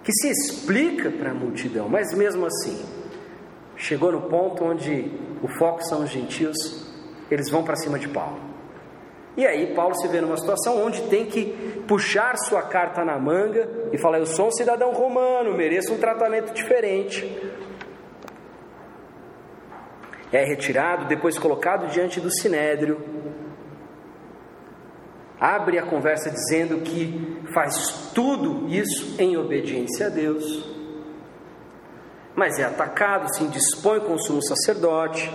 [0.03, 2.85] que se explica para a multidão, mas mesmo assim,
[3.77, 5.11] chegou no ponto onde
[5.43, 6.57] o foco são os gentios,
[7.31, 8.39] eles vão para cima de Paulo.
[9.37, 13.69] E aí Paulo se vê numa situação onde tem que puxar sua carta na manga
[13.93, 17.25] e falar: Eu sou um cidadão romano, mereço um tratamento diferente
[20.37, 23.01] é retirado, depois colocado diante do sinédrio.
[25.39, 30.45] Abre a conversa dizendo que faz tudo isso em obediência a Deus.
[32.35, 35.33] Mas é atacado, se indispõe com o sumo sacerdote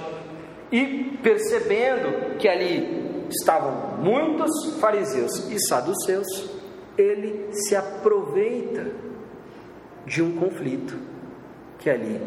[0.72, 6.28] e percebendo que ali estavam muitos fariseus e saduceus,
[6.98, 8.92] ele se aproveita
[10.06, 10.98] de um conflito
[11.78, 12.22] que ali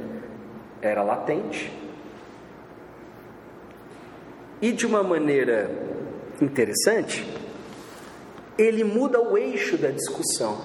[0.80, 1.82] era latente
[4.62, 5.68] e de uma maneira
[6.40, 7.27] interessante,
[8.57, 10.57] ele muda o eixo da discussão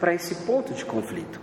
[0.00, 1.38] para esse ponto de conflito.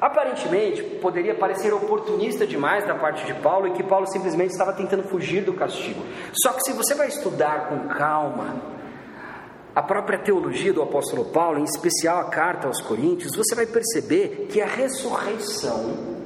[0.00, 5.02] Aparentemente, poderia parecer oportunista demais da parte de Paulo e que Paulo simplesmente estava tentando
[5.02, 6.00] fugir do castigo.
[6.32, 8.62] Só que se você vai estudar com calma
[9.74, 14.46] a própria teologia do apóstolo Paulo, em especial a carta aos Coríntios, você vai perceber
[14.48, 16.19] que a ressurreição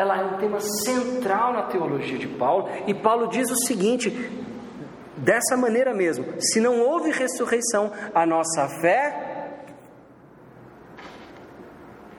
[0.00, 4.10] ela é um tema central na teologia de Paulo, e Paulo diz o seguinte,
[5.16, 9.28] dessa maneira mesmo: se não houve ressurreição, a nossa fé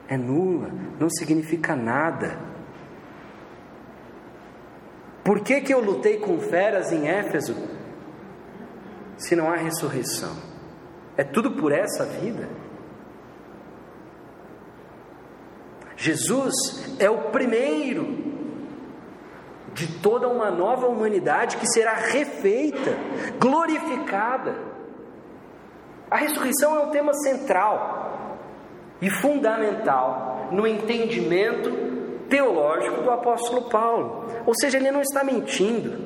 [0.08, 2.38] é nula, não significa nada.
[5.24, 7.54] Por que, que eu lutei com feras em Éfeso
[9.16, 10.34] se não há ressurreição?
[11.16, 12.48] É tudo por essa vida?
[16.00, 16.54] Jesus
[16.98, 18.16] é o primeiro
[19.74, 22.96] de toda uma nova humanidade que será refeita,
[23.38, 24.56] glorificada.
[26.10, 28.38] A ressurreição é um tema central
[29.02, 31.70] e fundamental no entendimento
[32.30, 34.26] teológico do apóstolo Paulo.
[34.46, 36.02] Ou seja, ele não está mentindo.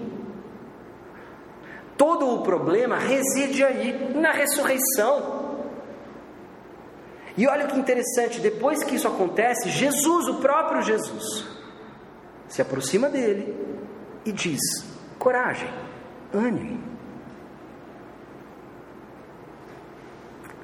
[1.96, 5.43] Todo o problema reside aí, na ressurreição.
[7.36, 11.44] E olha que interessante, depois que isso acontece, Jesus, o próprio Jesus,
[12.48, 13.56] se aproxima dele
[14.24, 14.60] e diz:
[15.18, 15.68] coragem,
[16.32, 16.82] ânimo.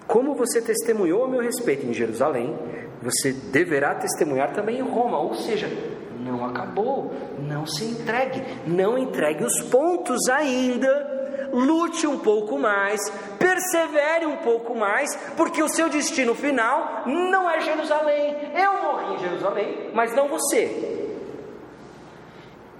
[0.07, 2.57] Como você testemunhou a meu respeito em Jerusalém,
[3.01, 5.19] você deverá testemunhar também em Roma.
[5.19, 5.69] Ou seja,
[6.19, 11.20] não acabou, não se entregue, não entregue os pontos ainda
[11.53, 13.01] lute um pouco mais,
[13.39, 18.53] persevere um pouco mais, porque o seu destino final não é Jerusalém.
[18.55, 21.09] Eu morri em Jerusalém, mas não você.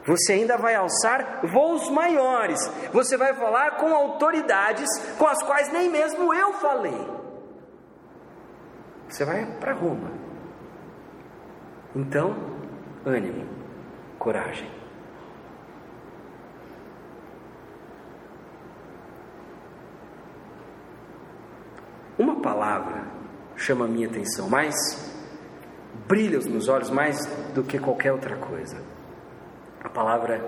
[0.07, 2.61] Você ainda vai alçar voos maiores.
[2.93, 7.21] Você vai falar com autoridades com as quais nem mesmo eu falei.
[9.09, 10.11] Você vai para Roma.
[11.95, 12.35] Então,
[13.05, 13.47] ânimo,
[14.19, 14.80] coragem.
[22.21, 23.07] Uma palavra
[23.57, 24.75] chama a minha atenção, mais
[26.07, 27.17] brilha os meus olhos mais
[27.55, 28.77] do que qualquer outra coisa.
[29.83, 30.45] A palavra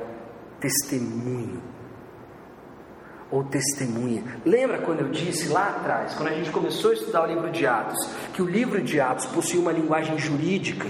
[0.60, 1.62] testemunho.
[3.30, 4.22] ou testemunha.
[4.44, 7.66] Lembra quando eu disse lá atrás, quando a gente começou a estudar o livro de
[7.66, 7.96] Atos,
[8.34, 10.86] que o livro de Atos possui uma linguagem jurídica?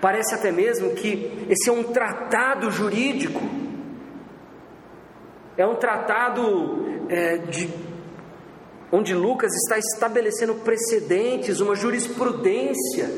[0.00, 3.40] Parece até mesmo que esse é um tratado jurídico,
[5.56, 7.89] é um tratado é, de,
[8.92, 13.08] onde Lucas está estabelecendo precedentes, uma jurisprudência.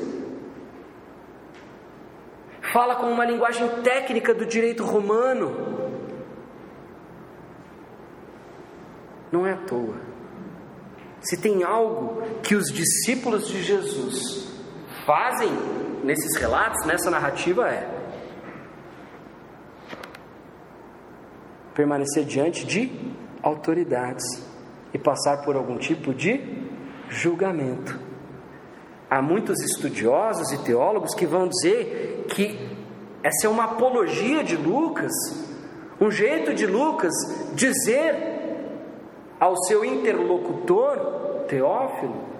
[2.73, 5.81] Fala com uma linguagem técnica do direito romano.
[9.31, 9.97] Não é à toa.
[11.21, 14.49] Se tem algo que os discípulos de Jesus
[15.07, 15.51] fazem
[16.05, 18.03] nesses relatos, nessa narrativa, é
[21.75, 22.93] permanecer diante de
[23.43, 24.52] autoridades
[24.93, 26.41] e passar por algum tipo de
[27.09, 27.99] julgamento.
[29.11, 32.71] Há muitos estudiosos e teólogos que vão dizer que
[33.23, 35.13] essa é uma apologia de Lucas,
[36.01, 37.13] um jeito de Lucas
[37.55, 38.33] dizer
[39.39, 42.33] ao seu interlocutor, Teófilo,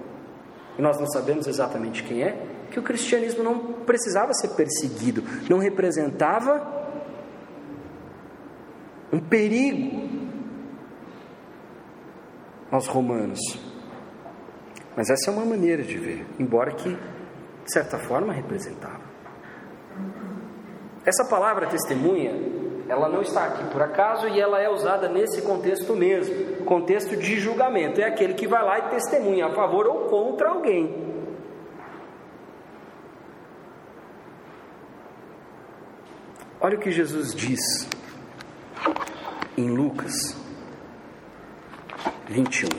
[0.77, 2.35] e nós não sabemos exatamente quem é,
[2.71, 6.83] que o cristianismo não precisava ser perseguido, não representava
[9.11, 10.22] um perigo
[12.73, 13.39] aos romanos.
[14.97, 19.01] Mas essa é uma maneira de ver, embora que, de certa forma, representava.
[21.05, 22.31] Essa palavra testemunha
[22.89, 27.39] ela não está aqui por acaso e ela é usada nesse contexto mesmo contexto de
[27.39, 28.01] julgamento.
[28.01, 31.03] É aquele que vai lá e testemunha a favor ou contra alguém.
[36.59, 37.87] Olha o que Jesus diz
[39.57, 40.42] em Lucas
[42.27, 42.69] 21.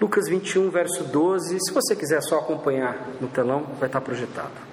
[0.00, 1.58] Lucas 21, verso 12.
[1.60, 4.68] Se você quiser só acompanhar no telão, vai estar projetado.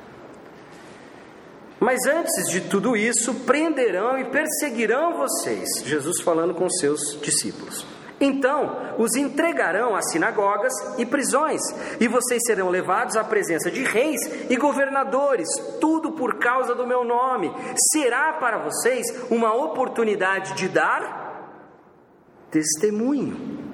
[1.80, 5.68] Mas antes de tudo isso, prenderão e perseguirão vocês.
[5.84, 7.95] Jesus falando com seus discípulos.
[8.20, 11.62] Então os entregarão às sinagogas e prisões,
[12.00, 15.48] e vocês serão levados à presença de reis e governadores,
[15.82, 17.54] tudo por causa do meu nome.
[17.92, 21.26] Será para vocês uma oportunidade de dar
[22.50, 23.66] testemunho.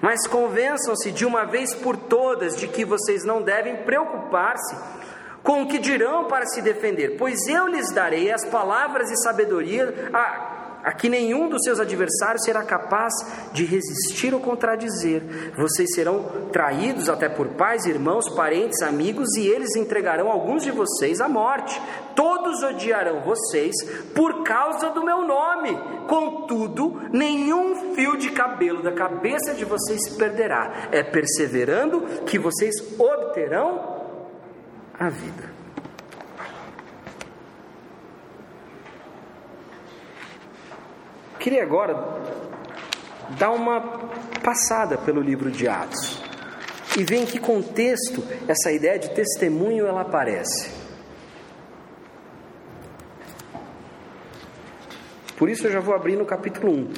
[0.00, 4.74] Mas convençam-se de uma vez por todas de que vocês não devem preocupar-se
[5.44, 10.10] com o que dirão para se defender, pois eu lhes darei as palavras e sabedoria
[10.12, 13.12] a a que nenhum dos seus adversários será capaz
[13.52, 15.22] de resistir ou contradizer.
[15.56, 21.20] Vocês serão traídos até por pais, irmãos, parentes, amigos, e eles entregarão alguns de vocês
[21.20, 21.80] à morte.
[22.14, 23.74] Todos odiarão vocês
[24.14, 25.76] por causa do meu nome.
[26.08, 30.88] Contudo, nenhum fio de cabelo da cabeça de vocês se perderá.
[30.90, 34.02] É perseverando que vocês obterão
[34.98, 35.51] a vida.
[41.42, 41.96] Queria agora
[43.36, 43.80] dar uma
[44.44, 46.22] passada pelo livro de Atos
[46.96, 50.70] e ver em que contexto essa ideia de testemunho ela aparece.
[55.36, 56.92] Por isso eu já vou abrir no capítulo 1.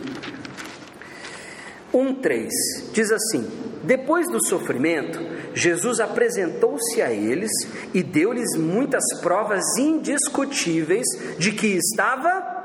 [1.94, 2.50] 1:3
[2.92, 3.50] diz assim:
[3.82, 5.20] Depois do sofrimento,
[5.54, 7.50] Jesus apresentou-se a eles
[7.94, 11.06] e deu-lhes muitas provas indiscutíveis
[11.38, 12.63] de que estava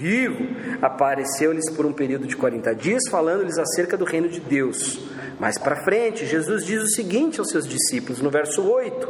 [0.00, 0.46] vivo,
[0.80, 4.98] apareceu-lhes por um período de 40 dias, falando-lhes acerca do reino de Deus.
[5.38, 9.08] Mais para frente, Jesus diz o seguinte aos seus discípulos, no verso 8: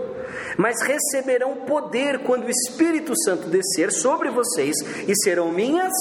[0.58, 4.76] Mas receberão poder quando o Espírito Santo descer sobre vocês,
[5.06, 5.92] e serão minhas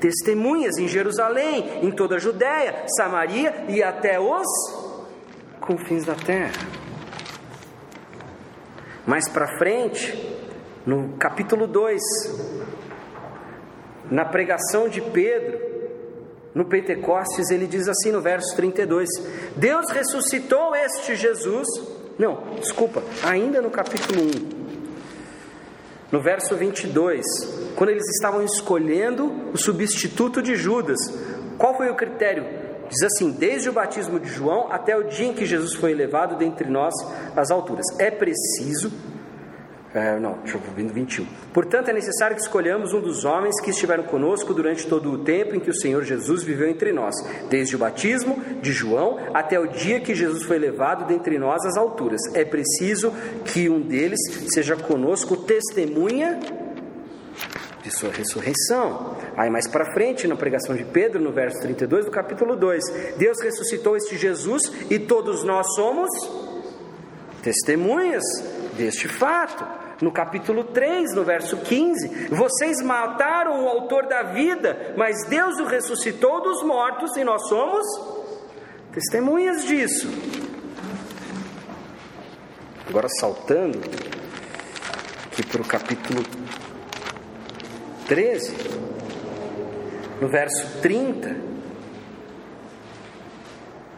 [0.00, 4.46] testemunhas em Jerusalém, em toda a Judéia, Samaria e até os
[5.60, 6.52] confins da terra.
[9.06, 10.14] Mais para frente,
[10.86, 12.02] no capítulo 2,
[14.10, 15.58] na pregação de Pedro,
[16.54, 19.08] no Pentecostes, ele diz assim no verso 32:
[19.56, 21.66] Deus ressuscitou este Jesus.
[22.18, 24.64] Não, desculpa, ainda no capítulo 1.
[26.12, 27.24] No verso 22,
[27.74, 30.96] quando eles estavam escolhendo o substituto de Judas,
[31.58, 32.44] qual foi o critério?
[32.88, 36.36] Diz assim: desde o batismo de João até o dia em que Jesus foi elevado
[36.36, 36.94] dentre nós
[37.34, 37.84] às alturas.
[37.98, 38.92] É preciso
[39.94, 41.24] é, não, deixa eu ver 21.
[41.52, 45.54] Portanto, é necessário que escolhamos um dos homens que estiveram conosco durante todo o tempo
[45.54, 47.14] em que o Senhor Jesus viveu entre nós,
[47.48, 51.76] desde o batismo de João até o dia que Jesus foi levado dentre nós às
[51.76, 52.20] alturas.
[52.34, 53.12] É preciso
[53.44, 54.18] que um deles
[54.52, 56.40] seja conosco testemunha
[57.84, 59.16] de sua ressurreição.
[59.36, 62.82] Aí mais para frente, na pregação de Pedro, no verso 32 do capítulo 2,
[63.16, 66.10] Deus ressuscitou este Jesus e todos nós somos
[67.44, 68.24] testemunhas
[68.76, 69.83] deste fato.
[70.00, 75.64] No capítulo 3, no verso 15, vocês mataram o autor da vida, mas Deus o
[75.64, 77.86] ressuscitou dos mortos e nós somos
[78.92, 80.08] testemunhas disso.
[82.88, 83.78] Agora saltando
[85.26, 86.22] aqui para o capítulo
[88.08, 88.56] 13,
[90.20, 91.54] no verso 30.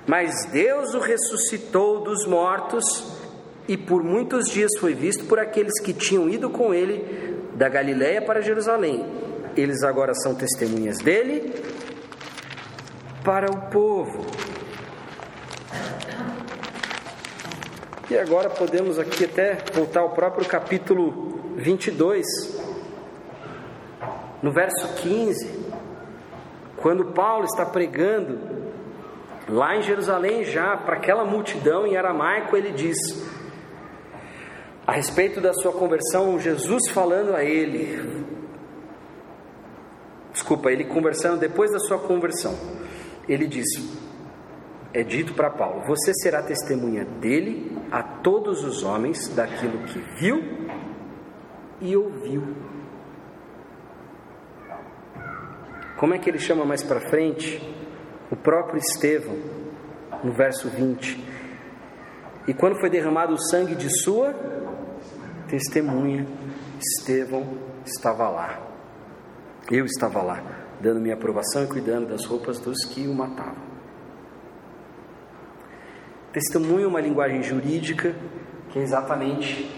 [0.07, 3.16] Mas Deus o ressuscitou dos mortos
[3.69, 8.23] e por muitos dias foi visto por aqueles que tinham ido com ele da Galiléia
[8.23, 9.05] para Jerusalém.
[9.57, 11.53] Eles agora são testemunhas dele
[13.25, 14.27] para o povo.
[18.09, 22.25] E agora podemos aqui até voltar ao próprio capítulo 22,
[24.41, 25.67] no verso 15,
[26.77, 28.39] quando Paulo está pregando
[29.49, 32.97] lá em Jerusalém já para aquela multidão em aramaico, ele diz:
[34.87, 38.24] a respeito da sua conversão, Jesus falando a ele,
[40.32, 42.55] desculpa, ele conversando depois da sua conversão,
[43.28, 43.66] ele diz:
[44.97, 50.41] é dito para Paulo: Você será testemunha dele a todos os homens daquilo que viu
[51.82, 52.43] e ouviu.
[55.99, 57.61] Como é que ele chama mais para frente?
[58.30, 59.37] O próprio Estevão,
[60.24, 61.22] no verso 20.
[62.49, 64.32] E quando foi derramado o sangue de sua
[65.49, 66.26] testemunha,
[66.78, 67.47] Estevão
[67.84, 68.61] estava lá.
[69.70, 70.42] Eu estava lá,
[70.80, 73.66] dando minha aprovação e cuidando das roupas dos que o matavam.
[76.32, 78.14] Testemunho é uma linguagem jurídica
[78.70, 79.70] que exatamente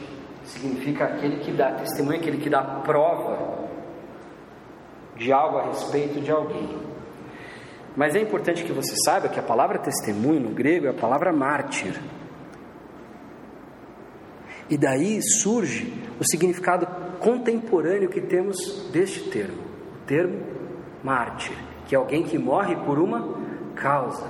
[0.44, 3.68] significa aquele que dá testemunho, aquele que dá prova
[5.16, 6.78] de algo a respeito de alguém.
[7.96, 11.32] Mas é importante que você saiba que a palavra testemunho no grego é a palavra
[11.32, 12.00] mártir.
[14.70, 16.86] E daí surge o significado
[17.18, 19.62] contemporâneo que temos deste termo,
[20.02, 20.40] o termo
[21.02, 21.56] mártir,
[21.86, 23.36] que é alguém que morre por uma
[23.74, 24.26] causa.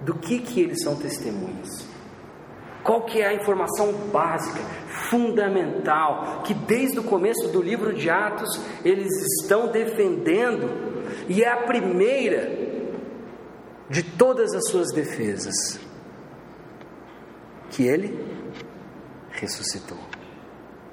[0.00, 1.86] Do que que eles são testemunhas?
[2.82, 4.60] Qual que é a informação básica,
[5.08, 10.68] fundamental, que desde o começo do livro de Atos eles estão defendendo
[11.28, 12.71] e é a primeira
[13.92, 15.78] de todas as suas defesas,
[17.68, 18.18] que ele
[19.32, 19.98] ressuscitou.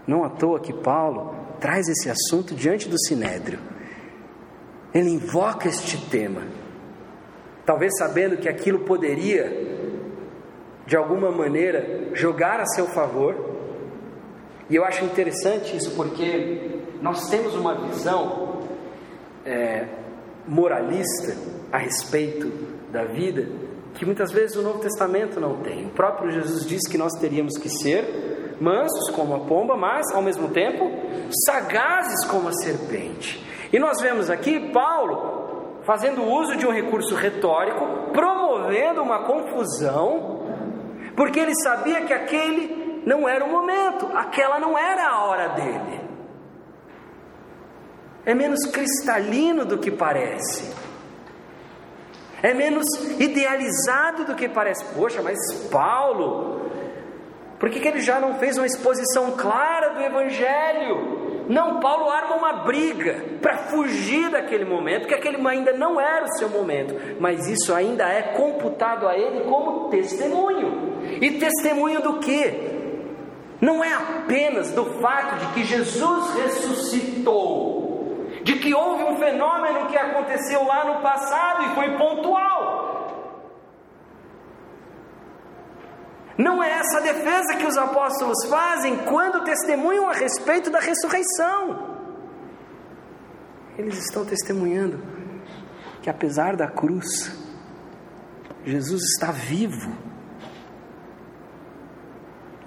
[0.05, 3.57] Não à toa que Paulo traz esse assunto diante do sinédrio.
[4.93, 6.41] Ele invoca este tema,
[7.65, 9.49] talvez sabendo que aquilo poderia,
[10.85, 13.55] de alguma maneira, jogar a seu favor.
[14.69, 18.67] E eu acho interessante isso porque nós temos uma visão
[19.45, 19.87] é,
[20.45, 21.37] moralista
[21.71, 23.47] a respeito da vida
[23.93, 25.87] que muitas vezes o Novo Testamento não tem.
[25.87, 30.21] O próprio Jesus diz que nós teríamos que ser mansos como a pomba, mas ao
[30.21, 30.89] mesmo tempo
[31.45, 33.45] sagazes como a serpente.
[33.71, 40.45] E nós vemos aqui Paulo fazendo uso de um recurso retórico, promovendo uma confusão,
[41.15, 46.01] porque ele sabia que aquele não era o momento, aquela não era a hora dele.
[48.25, 50.88] É menos cristalino do que parece
[52.41, 52.85] é menos
[53.19, 54.85] idealizado do que parece.
[54.93, 55.37] Poxa, mas
[55.71, 56.69] Paulo,
[57.59, 61.19] por que, que ele já não fez uma exposição clara do Evangelho?
[61.49, 66.37] Não, Paulo arma uma briga para fugir daquele momento, que aquele ainda não era o
[66.37, 70.99] seu momento, mas isso ainda é computado a ele como testemunho.
[71.19, 72.77] E testemunho do que?
[73.59, 77.98] Não é apenas do fato de que Jesus ressuscitou,
[78.43, 82.79] de que houve um fenômeno que aconteceu lá no passado e foi pontual.
[86.37, 91.97] Não é essa defesa que os apóstolos fazem quando testemunham a respeito da ressurreição.
[93.77, 95.01] Eles estão testemunhando
[96.01, 97.29] que apesar da cruz,
[98.65, 99.91] Jesus está vivo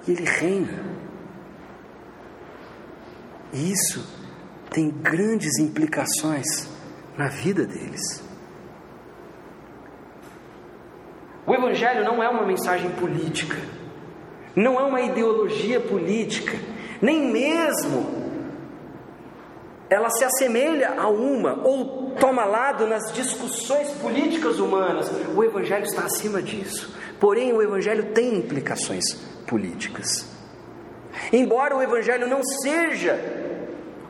[0.07, 0.85] e ele reina.
[3.55, 4.22] E isso
[4.73, 6.47] tem grandes implicações
[7.17, 8.23] na vida deles.
[11.47, 13.57] O Evangelho não é uma mensagem política,
[14.57, 16.57] não é uma ideologia política,
[17.01, 18.23] nem mesmo
[19.91, 25.11] ela se assemelha a uma ou toma lado nas discussões políticas humanas.
[25.35, 26.97] O Evangelho está acima disso.
[27.21, 29.05] Porém, o Evangelho tem implicações
[29.47, 30.27] políticas.
[31.31, 33.42] Embora o Evangelho não seja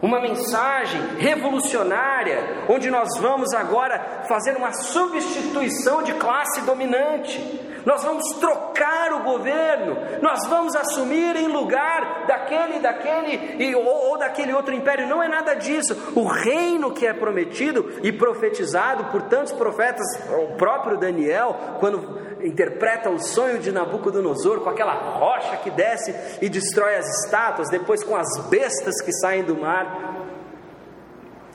[0.02, 7.70] uma mensagem revolucionária, onde nós vamos agora fazer uma substituição de classe dominante.
[7.86, 14.18] Nós vamos trocar o governo, nós vamos assumir em lugar daquele, daquele e, ou, ou
[14.18, 15.08] daquele outro império.
[15.08, 16.12] Não é nada disso.
[16.14, 23.10] O reino que é prometido e profetizado por tantos profetas, o próprio Daniel, quando interpreta
[23.10, 28.16] o sonho de Nabucodonosor com aquela rocha que desce e destrói as estátuas, depois com
[28.16, 29.91] as bestas que saem do mar,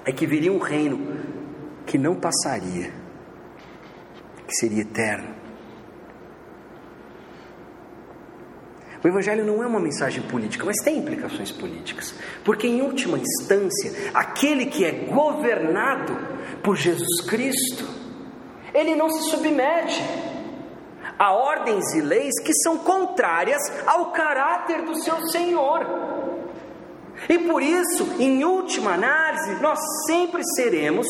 [0.05, 0.99] é que viria um reino
[1.85, 2.93] que não passaria,
[4.47, 5.35] que seria eterno.
[9.03, 13.91] O Evangelho não é uma mensagem política, mas tem implicações políticas, porque, em última instância,
[14.13, 16.17] aquele que é governado
[16.63, 17.85] por Jesus Cristo,
[18.73, 20.01] ele não se submete
[21.17, 26.26] a ordens e leis que são contrárias ao caráter do seu Senhor.
[27.29, 31.07] E por isso, em última análise, nós sempre seremos,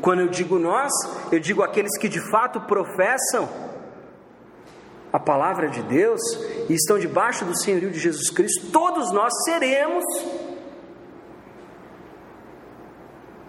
[0.00, 0.90] quando eu digo nós,
[1.30, 3.48] eu digo aqueles que de fato professam
[5.12, 6.20] a palavra de Deus
[6.68, 10.04] e estão debaixo do senhorio de Jesus Cristo, todos nós seremos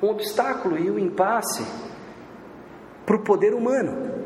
[0.02, 1.66] um obstáculo e um impasse
[3.06, 4.18] para o poder humano.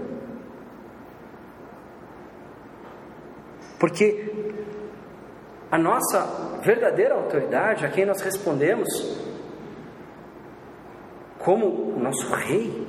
[3.80, 4.61] Porque
[5.72, 8.90] a nossa verdadeira autoridade, a quem nós respondemos
[11.40, 12.88] como o nosso rei,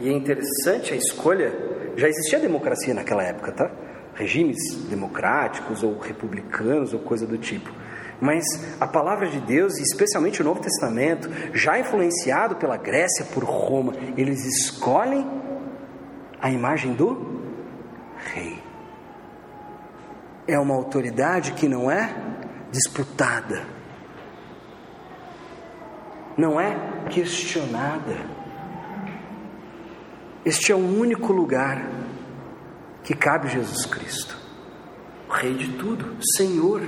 [0.00, 1.54] e é interessante a escolha,
[1.96, 3.70] já existia democracia naquela época, tá?
[4.14, 4.58] Regimes
[4.90, 7.70] democráticos ou republicanos ou coisa do tipo.
[8.20, 8.44] Mas
[8.80, 14.44] a palavra de Deus, especialmente o Novo Testamento, já influenciado pela Grécia, por Roma, eles
[14.44, 15.26] escolhem
[16.40, 17.40] a imagem do
[18.34, 18.65] rei
[20.46, 22.14] é uma autoridade que não é
[22.70, 23.64] disputada,
[26.36, 28.16] não é questionada.
[30.44, 31.88] Este é o único lugar
[33.02, 34.36] que cabe Jesus Cristo,
[35.28, 36.82] o Rei de tudo, Senhor.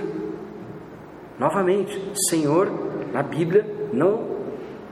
[1.39, 2.69] Novamente, Senhor
[3.13, 4.39] na Bíblia não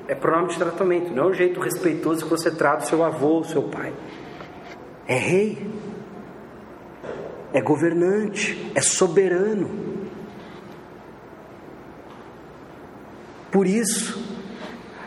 [0.08, 3.40] é pronome de tratamento, não é um jeito respeitoso que você trata o seu avô,
[3.40, 3.92] o seu pai.
[5.06, 5.58] É Rei
[7.56, 9.70] é governante, é soberano.
[13.50, 14.22] Por isso,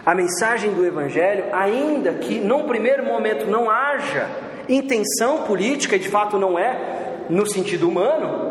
[0.03, 4.27] a mensagem do Evangelho, ainda que num primeiro momento não haja
[4.67, 8.49] intenção política, e de fato não é, no sentido humano,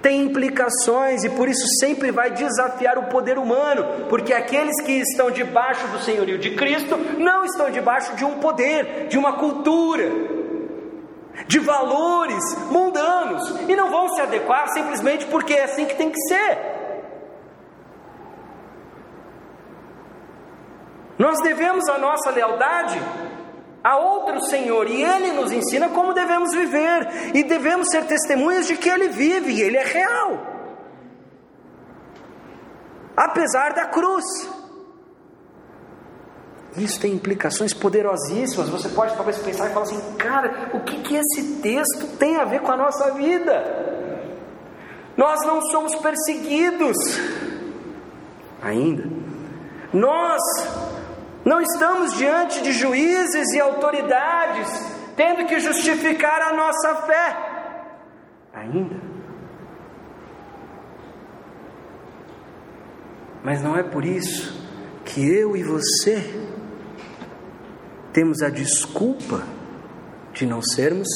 [0.00, 5.28] tem implicações e por isso sempre vai desafiar o poder humano, porque aqueles que estão
[5.28, 10.37] debaixo do senhorio de Cristo não estão debaixo de um poder, de uma cultura,
[11.46, 16.20] de valores mundanos e não vão se adequar simplesmente porque é assim que tem que
[16.28, 16.58] ser.
[21.18, 23.00] Nós devemos a nossa lealdade
[23.82, 28.76] a outro Senhor e Ele nos ensina como devemos viver e devemos ser testemunhas de
[28.76, 30.46] que Ele vive e Ele é real,
[33.16, 34.24] apesar da cruz.
[36.76, 38.68] Isso tem implicações poderosíssimas.
[38.68, 42.44] Você pode talvez pensar e falar assim, cara, o que, que esse texto tem a
[42.44, 43.64] ver com a nossa vida?
[45.16, 46.96] Nós não somos perseguidos
[48.62, 49.04] ainda.
[49.92, 50.40] Nós
[51.44, 54.68] não estamos diante de juízes e autoridades
[55.16, 57.36] tendo que justificar a nossa fé
[58.54, 58.96] ainda.
[63.42, 64.56] Mas não é por isso
[65.04, 66.47] que eu e você
[68.12, 69.42] temos a desculpa
[70.32, 71.08] de não sermos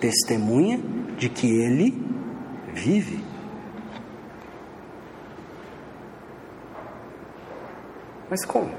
[0.00, 0.80] testemunha
[1.16, 2.00] de que Ele
[2.72, 3.24] vive.
[8.30, 8.70] Mas como?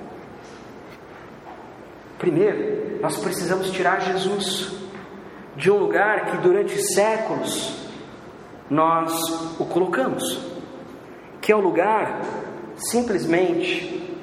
[2.17, 4.71] Primeiro, nós precisamos tirar Jesus
[5.55, 7.75] de um lugar que durante séculos
[8.69, 9.11] nós
[9.59, 10.23] o colocamos,
[11.41, 12.21] que é o lugar
[12.75, 14.15] simplesmente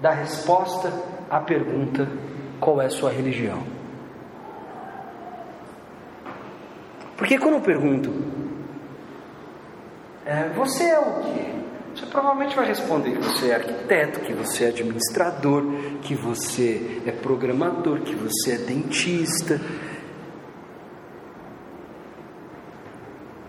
[0.00, 0.92] da resposta
[1.30, 2.08] à pergunta
[2.60, 3.62] qual é a sua religião.
[7.16, 8.12] Porque quando eu pergunto,
[10.24, 11.56] é, você é o quê?
[11.94, 15.62] Você provavelmente vai responder que você é arquiteto, que você é administrador,
[16.02, 19.58] que você é programador, que você é dentista.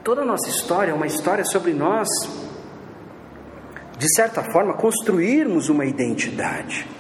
[0.02, 2.08] Toda a nossa história é uma história sobre nós,
[3.98, 6.97] de certa forma, construirmos uma identidade.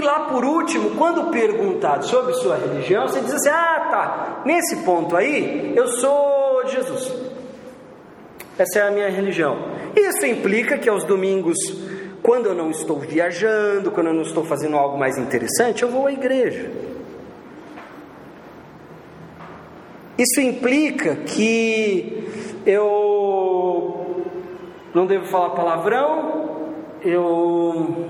[0.00, 5.16] Lá por último, quando perguntado sobre sua religião, você diz assim: ah, tá, nesse ponto
[5.16, 7.12] aí, eu sou de Jesus.
[8.58, 9.56] Essa é a minha religião.
[9.96, 11.56] Isso implica que aos domingos,
[12.22, 16.06] quando eu não estou viajando, quando eu não estou fazendo algo mais interessante, eu vou
[16.06, 16.70] à igreja.
[20.18, 22.28] Isso implica que
[22.66, 24.24] eu
[24.92, 26.72] não devo falar palavrão,
[27.02, 28.08] eu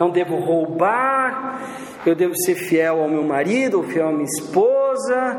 [0.00, 1.60] não devo roubar,
[2.06, 5.38] eu devo ser fiel ao meu marido, fiel à minha esposa,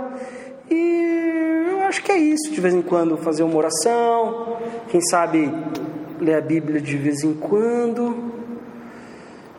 [0.69, 4.57] e eu acho que é isso, de vez em quando fazer uma oração,
[4.87, 5.51] quem sabe
[6.19, 8.31] ler a Bíblia de vez em quando,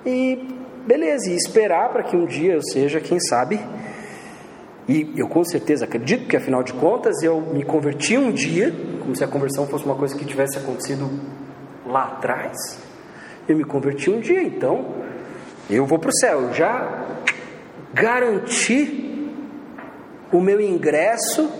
[0.06, 0.48] e
[0.86, 3.60] beleza, e esperar para que um dia eu seja, quem sabe,
[4.88, 9.16] e eu com certeza acredito que, afinal de contas, eu me converti um dia, como
[9.16, 11.10] se a conversão fosse uma coisa que tivesse acontecido
[11.86, 12.81] lá atrás.
[13.48, 14.94] Eu me converti um dia, então
[15.68, 16.42] eu vou para o céu.
[16.42, 17.06] Eu já
[17.92, 19.30] garanti
[20.32, 21.50] o meu ingresso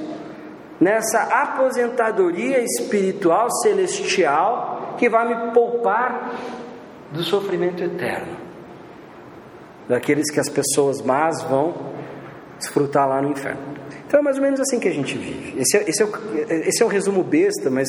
[0.80, 6.34] nessa aposentadoria espiritual celestial que vai me poupar
[7.12, 8.36] do sofrimento eterno,
[9.88, 11.92] daqueles que as pessoas más vão
[12.58, 13.60] desfrutar lá no inferno.
[14.06, 15.60] Então é mais ou menos assim que a gente vive.
[15.60, 16.10] Esse é, esse é, o,
[16.66, 17.88] esse é o resumo besta, mas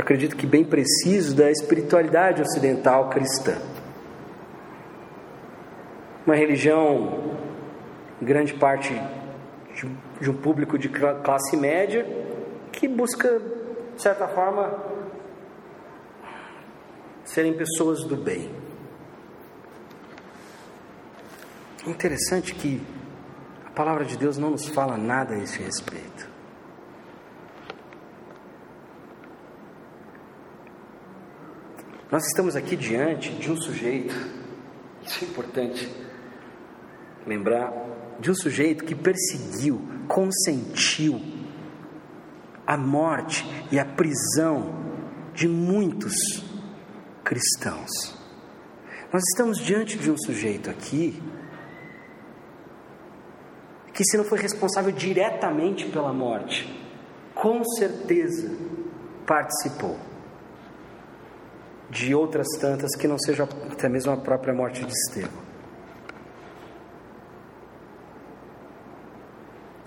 [0.00, 3.56] acredito que bem preciso da espiritualidade ocidental cristã.
[6.26, 7.36] Uma religião,
[8.20, 8.94] grande parte
[9.74, 9.90] de,
[10.20, 12.06] de um público de classe média,
[12.72, 13.40] que busca,
[13.94, 14.72] de certa forma,
[17.24, 18.50] serem pessoas do bem.
[21.86, 22.80] Interessante que
[23.66, 26.29] a palavra de Deus não nos fala nada a esse respeito.
[32.10, 34.12] Nós estamos aqui diante de um sujeito,
[35.06, 35.88] isso é importante
[37.24, 37.72] lembrar,
[38.18, 41.20] de um sujeito que perseguiu, consentiu
[42.66, 44.74] a morte e a prisão
[45.32, 46.14] de muitos
[47.22, 47.90] cristãos.
[49.12, 51.22] Nós estamos diante de um sujeito aqui
[53.94, 56.68] que se não foi responsável diretamente pela morte,
[57.36, 58.50] com certeza
[59.24, 60.09] participou
[61.90, 65.50] de outras tantas que não seja até mesmo a própria morte de Estevão.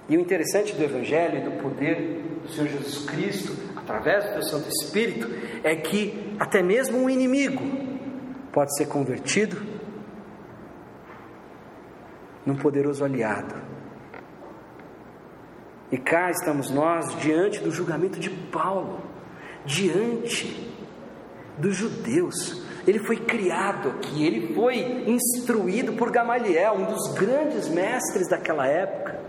[0.09, 4.67] E o interessante do Evangelho e do poder do Senhor Jesus Cristo, através do Santo
[4.67, 5.27] Espírito,
[5.63, 7.63] é que até mesmo um inimigo
[8.51, 9.57] pode ser convertido
[12.45, 13.73] num poderoso aliado
[15.93, 18.99] e cá estamos nós diante do julgamento de Paulo,
[19.63, 20.72] diante
[21.57, 22.61] dos judeus.
[22.85, 24.77] Ele foi criado aqui, ele foi
[25.07, 29.19] instruído por Gamaliel, um dos grandes mestres daquela época.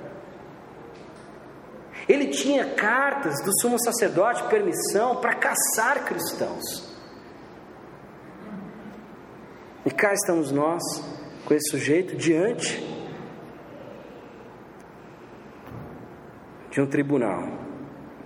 [2.09, 6.93] Ele tinha cartas do sumo sacerdote, permissão para caçar cristãos.
[9.87, 10.83] E cá estamos nós,
[11.45, 12.83] com esse sujeito, diante
[16.71, 17.47] de um tribunal,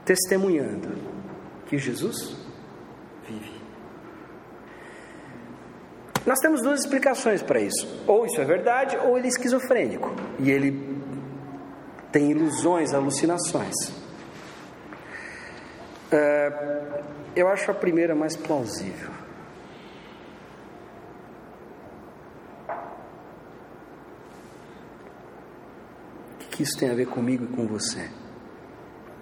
[0.04, 0.96] testemunhando
[1.66, 2.47] que Jesus
[6.28, 10.50] Nós temos duas explicações para isso: ou isso é verdade, ou ele é esquizofrênico e
[10.50, 11.02] ele
[12.12, 13.74] tem ilusões, alucinações.
[16.12, 17.00] É,
[17.34, 19.10] eu acho a primeira mais plausível.
[26.42, 28.10] O que isso tem a ver comigo e com você?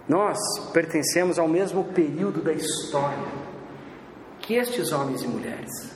[0.08, 0.38] Nós
[0.72, 3.28] pertencemos ao mesmo período da história
[4.40, 5.95] que estes homens e mulheres.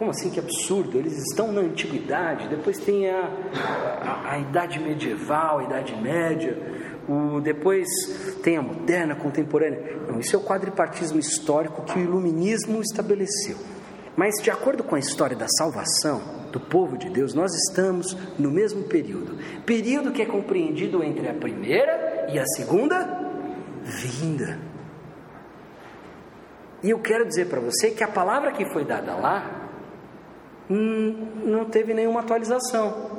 [0.00, 0.96] Como assim que absurdo?
[0.96, 3.20] Eles estão na antiguidade, depois tem a,
[4.02, 6.56] a, a idade medieval, a idade média,
[7.06, 7.86] o, depois
[8.42, 9.98] tem a moderna, a contemporânea.
[10.08, 13.58] Não, isso é o quadripartismo histórico que o iluminismo estabeleceu.
[14.16, 18.50] Mas de acordo com a história da salvação, do povo de Deus, nós estamos no
[18.50, 19.36] mesmo período
[19.66, 23.06] período que é compreendido entre a primeira e a segunda
[23.82, 24.58] vinda.
[26.82, 29.59] E eu quero dizer para você que a palavra que foi dada lá
[30.70, 33.18] não teve nenhuma atualização.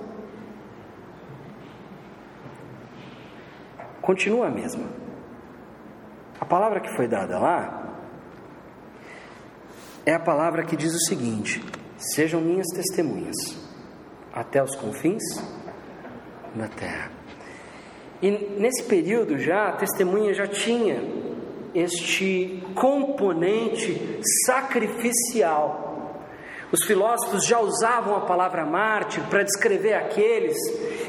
[4.02, 4.88] Continua a mesma.
[6.40, 7.82] A palavra que foi dada lá
[10.06, 11.64] é a palavra que diz o seguinte:
[11.98, 13.36] Sejam minhas testemunhas
[14.34, 15.22] até os confins
[16.56, 17.12] da terra.
[18.22, 21.02] E nesse período já, a testemunha já tinha
[21.74, 25.91] este componente sacrificial.
[26.72, 30.56] Os filósofos já usavam a palavra mártir para descrever aqueles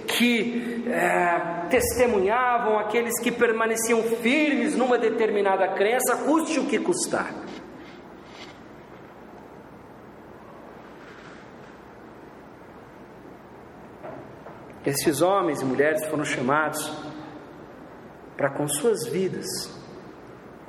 [0.08, 7.32] que é, testemunhavam, aqueles que permaneciam firmes numa determinada crença, custe o que custar.
[14.84, 16.92] Esses homens e mulheres foram chamados
[18.36, 19.46] para, com suas vidas,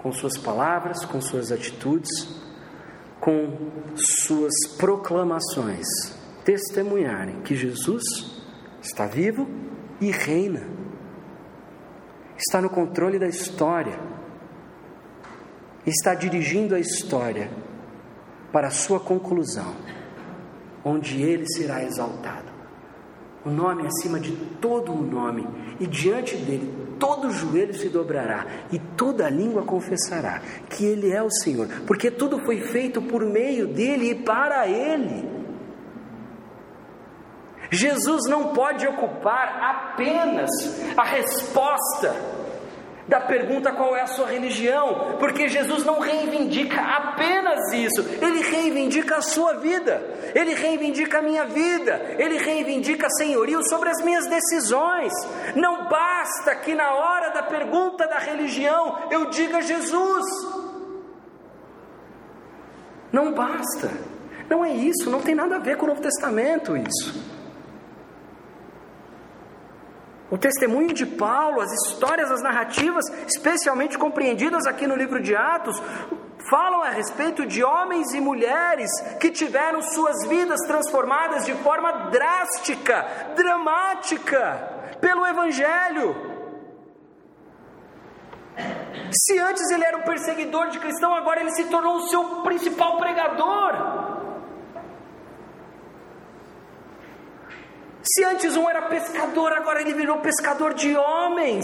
[0.03, 2.42] com suas palavras, com suas atitudes,
[3.23, 3.55] com
[3.95, 5.87] suas proclamações,
[6.43, 8.03] testemunharem que Jesus
[8.81, 9.47] está vivo
[10.01, 10.67] e reina,
[12.37, 13.97] está no controle da história,
[15.85, 17.49] está dirigindo a história
[18.51, 19.73] para a sua conclusão,
[20.83, 22.52] onde ele será exaltado
[23.45, 24.31] o nome acima de
[24.61, 25.47] todo o nome,
[25.79, 31.29] e diante dele todo joelho se dobrará e toda língua confessará que ele é o
[31.29, 35.29] Senhor, porque tudo foi feito por meio dele e para ele.
[37.69, 40.49] Jesus não pode ocupar apenas
[40.95, 42.15] a resposta
[43.07, 49.17] da pergunta qual é a sua religião, porque Jesus não reivindica apenas isso, ele reivindica
[49.17, 50.01] a sua vida,
[50.33, 55.11] ele reivindica a minha vida, ele reivindica senhorio sobre as minhas decisões.
[55.55, 60.25] Não basta que na hora da pergunta da religião eu diga Jesus.
[63.11, 63.91] Não basta.
[64.49, 67.42] Não é isso, não tem nada a ver com o Novo Testamento isso.
[70.33, 75.79] O testemunho de Paulo, as histórias, as narrativas, especialmente compreendidas aqui no livro de Atos,
[76.49, 83.05] falam a respeito de homens e mulheres que tiveram suas vidas transformadas de forma drástica,
[83.35, 86.15] dramática, pelo Evangelho.
[89.11, 92.97] Se antes ele era o perseguidor de cristão, agora ele se tornou o seu principal
[92.97, 94.22] pregador.
[98.03, 101.63] Se antes um era pescador, agora ele virou pescador de homens.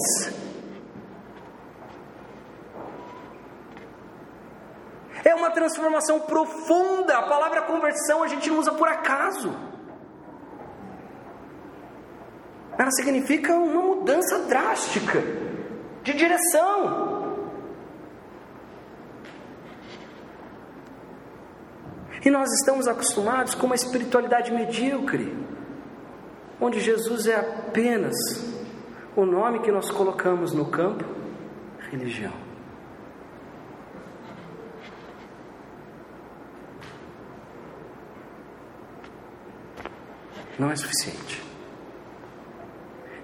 [5.25, 7.17] É uma transformação profunda.
[7.17, 9.53] A palavra conversão a gente não usa por acaso.
[12.77, 15.21] Ela significa uma mudança drástica
[16.03, 17.27] de direção.
[22.23, 25.48] E nós estamos acostumados com uma espiritualidade medíocre
[26.59, 28.15] onde Jesus é apenas
[29.15, 31.05] o nome que nós colocamos no campo
[31.89, 32.33] religião.
[40.57, 41.41] Não é suficiente.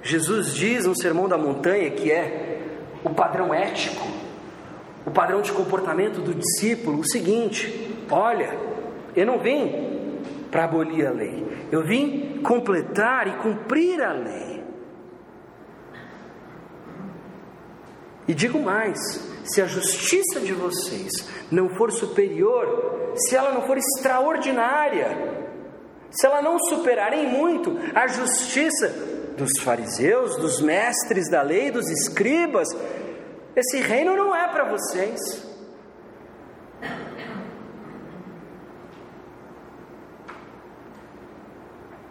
[0.01, 2.61] Jesus diz no Sermão da Montanha, que é
[3.03, 4.07] o padrão ético,
[5.05, 8.57] o padrão de comportamento do discípulo, o seguinte: olha,
[9.15, 9.94] eu não vim
[10.55, 14.63] para abolir a lei, eu vim completar e cumprir a lei.
[18.25, 18.97] E digo mais:
[19.43, 21.11] se a justiça de vocês
[21.51, 25.09] não for superior, se ela não for extraordinária,
[26.09, 28.87] se ela não superar em muito a justiça
[29.37, 32.69] dos fariseus, dos mestres da lei, dos escribas,
[33.57, 35.53] esse reino não é para vocês.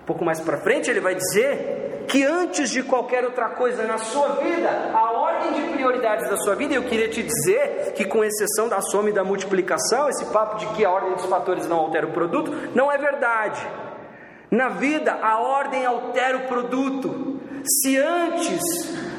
[0.04, 3.96] Um pouco mais para frente ele vai dizer que antes de qualquer outra coisa na
[3.96, 8.22] sua vida, a ordem de prioridades da sua vida, eu queria te dizer que com
[8.22, 11.78] exceção da soma e da multiplicação, esse papo de que a ordem dos fatores não
[11.78, 13.66] altera o produto, não é verdade.
[14.50, 17.40] Na vida, a ordem altera o produto.
[17.64, 18.60] Se antes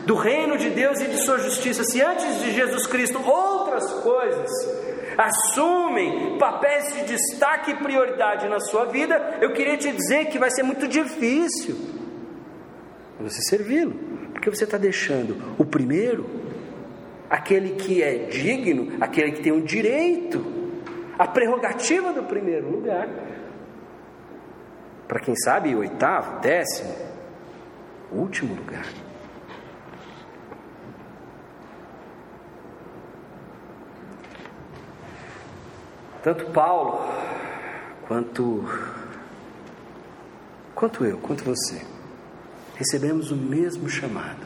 [0.06, 4.52] do reino de Deus e de sua justiça, se antes de Jesus Cristo outras coisas
[5.18, 10.50] assumem papéis de destaque e prioridade na sua vida, eu queria te dizer que vai
[10.52, 11.96] ser muito difícil
[13.20, 13.94] você servi-lo,
[14.34, 16.26] porque você está deixando o primeiro,
[17.30, 20.46] aquele que é digno, aquele que tem o um direito,
[21.18, 23.08] a prerrogativa do primeiro lugar,
[25.08, 26.94] para quem sabe, oitavo, décimo,
[28.12, 28.86] último lugar.
[36.26, 36.98] Tanto Paulo
[38.08, 38.66] quanto
[40.74, 41.86] quanto eu, quanto você,
[42.74, 44.44] recebemos o mesmo chamado.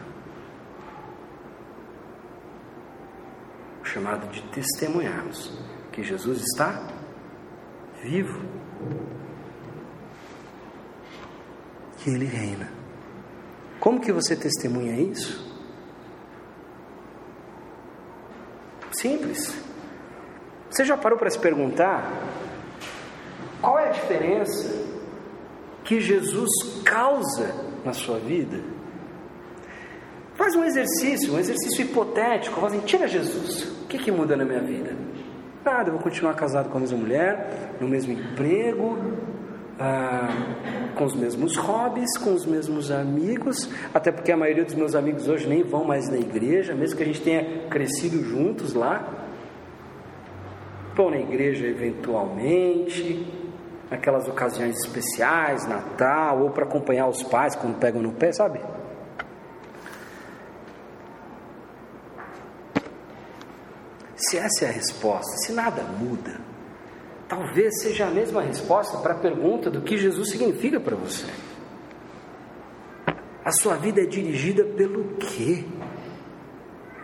[3.81, 5.57] O chamado de testemunharmos
[5.93, 6.85] que Jesus está
[8.03, 8.41] vivo.
[11.99, 12.69] Que ele reina.
[13.79, 15.49] Como que você testemunha isso?
[18.91, 19.68] Simples.
[20.69, 22.11] Você já parou para se perguntar
[23.61, 24.87] Qual é a diferença
[25.83, 26.49] que Jesus
[26.85, 27.53] causa
[27.83, 28.59] na sua vida?
[30.35, 32.55] Faz um exercício, um exercício hipotético.
[32.55, 33.63] Fala assim, tira Jesus.
[33.83, 34.95] O que, que muda na minha vida?
[35.65, 38.97] Nada, eu vou continuar casado com a mesma mulher, no mesmo emprego,
[39.77, 40.29] ah,
[40.95, 45.27] com os mesmos hobbies, com os mesmos amigos, até porque a maioria dos meus amigos
[45.27, 49.18] hoje nem vão mais na igreja, mesmo que a gente tenha crescido juntos lá.
[50.99, 53.25] Vão na igreja eventualmente,
[53.89, 58.59] naquelas ocasiões especiais, Natal, ou para acompanhar os pais quando pegam no pé, sabe?
[64.13, 66.37] Se essa é a resposta, se nada muda,
[67.29, 71.27] talvez seja a mesma resposta para a pergunta do que Jesus significa para você.
[73.45, 75.63] A sua vida é dirigida pelo quê?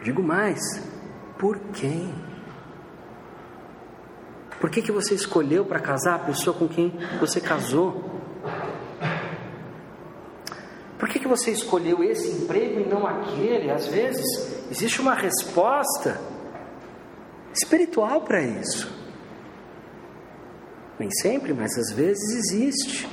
[0.03, 0.59] Digo mais,
[1.39, 2.34] por quem?
[4.59, 8.15] Por que, que você escolheu para casar a pessoa com quem você casou?
[10.97, 13.69] Por que, que você escolheu esse emprego e não aquele?
[13.69, 14.25] Às vezes
[14.71, 16.19] existe uma resposta
[17.53, 18.91] espiritual para isso.
[20.97, 23.07] Nem sempre, mas às vezes existe.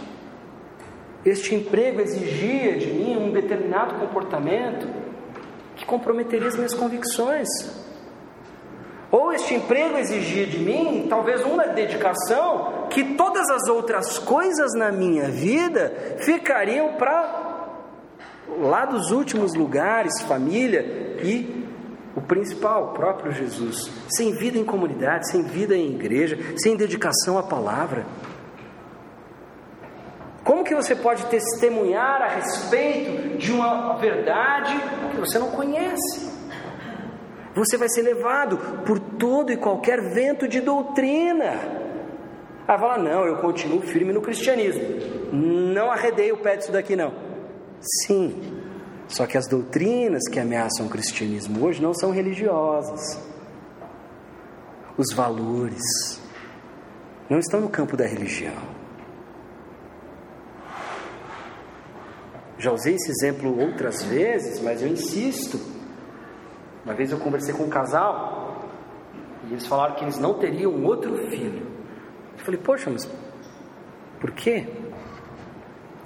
[1.24, 4.88] Este emprego exigia de mim um determinado comportamento
[5.76, 7.48] que comprometeria as minhas convicções.
[9.12, 14.90] Ou este emprego exigia de mim talvez uma dedicação que todas as outras coisas na
[14.90, 17.68] minha vida ficariam para
[18.58, 20.80] lá dos últimos lugares, família
[21.22, 21.62] e
[22.16, 27.36] o principal, o próprio Jesus, sem vida em comunidade, sem vida em igreja, sem dedicação
[27.36, 28.06] à palavra.
[30.42, 34.74] Como que você pode testemunhar a respeito de uma verdade
[35.10, 36.31] que você não conhece?
[37.54, 41.82] Você vai ser levado por todo e qualquer vento de doutrina.
[42.66, 44.82] Ah, fala, não, eu continuo firme no cristianismo.
[45.32, 47.12] Não arredei o pé disso daqui, não.
[47.80, 48.40] Sim,
[49.08, 53.20] só que as doutrinas que ameaçam o cristianismo hoje não são religiosas.
[54.96, 55.82] Os valores
[57.28, 58.72] não estão no campo da religião.
[62.58, 65.81] Já usei esse exemplo outras vezes, mas eu insisto.
[66.84, 68.68] Uma vez eu conversei com um casal
[69.48, 71.66] e eles falaram que eles não teriam outro filho.
[72.38, 73.08] Eu falei, poxa, mas
[74.20, 74.66] por quê?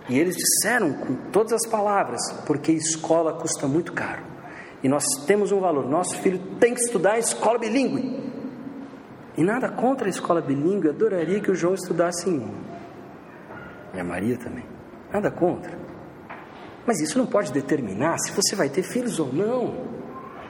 [0.08, 4.22] E eles disseram com todas as palavras, porque escola custa muito caro.
[4.82, 8.32] E nós temos um valor, nosso filho tem que estudar em escola bilíngue.
[9.36, 12.54] E nada contra a escola bilíngue, eu adoraria que o João estudasse em uma.
[13.94, 14.64] E a Maria também.
[15.12, 15.76] Nada contra.
[16.86, 19.74] Mas isso não pode determinar se você vai ter filhos ou não.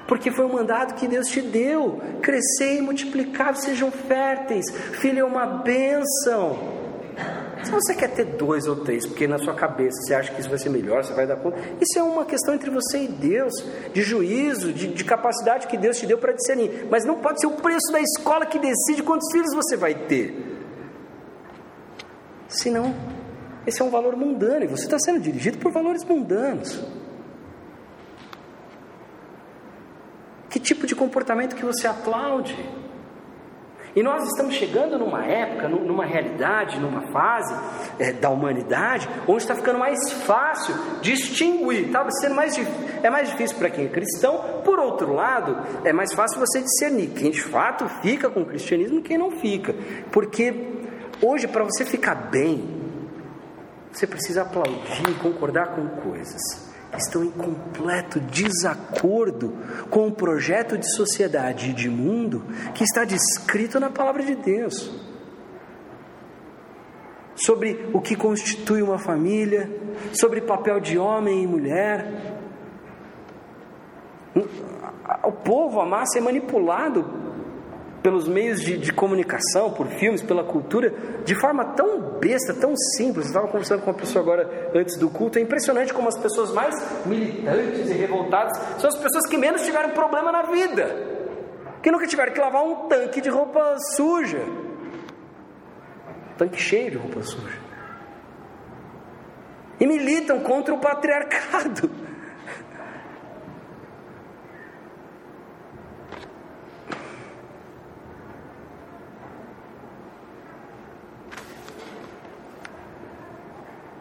[0.06, 2.00] Porque foi um mandado que Deus te deu.
[2.22, 4.64] Crescer e multiplicar, sejam férteis.
[5.00, 6.76] Filho é uma bênção.
[7.64, 10.48] Se você quer ter dois ou três, porque na sua cabeça você acha que isso
[10.48, 13.52] vai ser melhor, você vai dar conta, isso é uma questão entre você e Deus,
[13.92, 16.86] de juízo, de, de capacidade que Deus te deu para discernir.
[16.88, 20.56] Mas não pode ser o preço da escola que decide quantos filhos você vai ter.
[22.46, 22.94] Senão,
[23.66, 26.80] esse é um valor mundano e você está sendo dirigido por valores mundanos.
[30.66, 32.56] Tipo de comportamento que você aplaude?
[33.94, 37.54] E nós estamos chegando numa época, numa realidade, numa fase
[37.98, 42.54] é, da humanidade, onde está ficando mais fácil distinguir, está sendo mais,
[43.02, 47.08] é mais difícil para quem é cristão, por outro lado, é mais fácil você discernir
[47.08, 49.74] quem de fato fica com o cristianismo e quem não fica,
[50.12, 50.52] porque
[51.22, 52.68] hoje, para você ficar bem,
[53.90, 56.65] você precisa aplaudir e concordar com coisas
[56.96, 59.52] estão em completo desacordo
[59.90, 62.44] com o projeto de sociedade e de mundo
[62.74, 64.90] que está descrito na palavra de Deus.
[67.34, 69.70] Sobre o que constitui uma família,
[70.12, 72.40] sobre papel de homem e mulher.
[75.22, 77.26] O povo, a massa é manipulado
[78.06, 80.94] pelos meios de, de, comunicação, por filmes, pela cultura,
[81.24, 83.24] de forma tão besta, tão simples.
[83.24, 85.40] Eu estava conversando com uma pessoa agora antes do culto.
[85.40, 86.72] É impressionante como as pessoas mais
[87.04, 90.86] militantes e revoltadas são as pessoas que menos tiveram problema na vida,
[91.82, 94.46] que nunca tiveram que lavar um tanque de roupa suja,
[96.38, 97.58] tanque cheio de roupa suja,
[99.80, 102.05] e militam contra o patriarcado.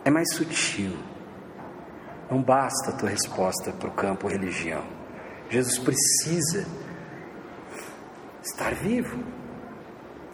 [0.05, 0.95] É mais sutil.
[2.29, 4.83] Não basta a tua resposta para o campo religião.
[5.49, 6.65] Jesus precisa
[8.43, 9.23] estar vivo.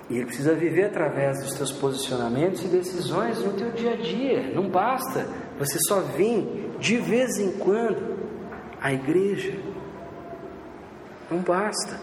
[0.10, 4.54] E ele precisa viver através dos teus posicionamentos e decisões no teu dia a dia.
[4.54, 5.26] Não basta
[5.58, 8.20] você só vir de vez em quando
[8.82, 9.58] à igreja.
[11.30, 11.98] Não basta.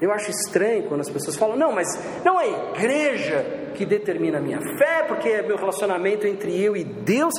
[0.00, 1.86] Eu acho estranho quando as pessoas falam: não, mas
[2.24, 6.76] não é a igreja que determina a minha fé, porque é meu relacionamento entre eu
[6.76, 7.34] e Deus.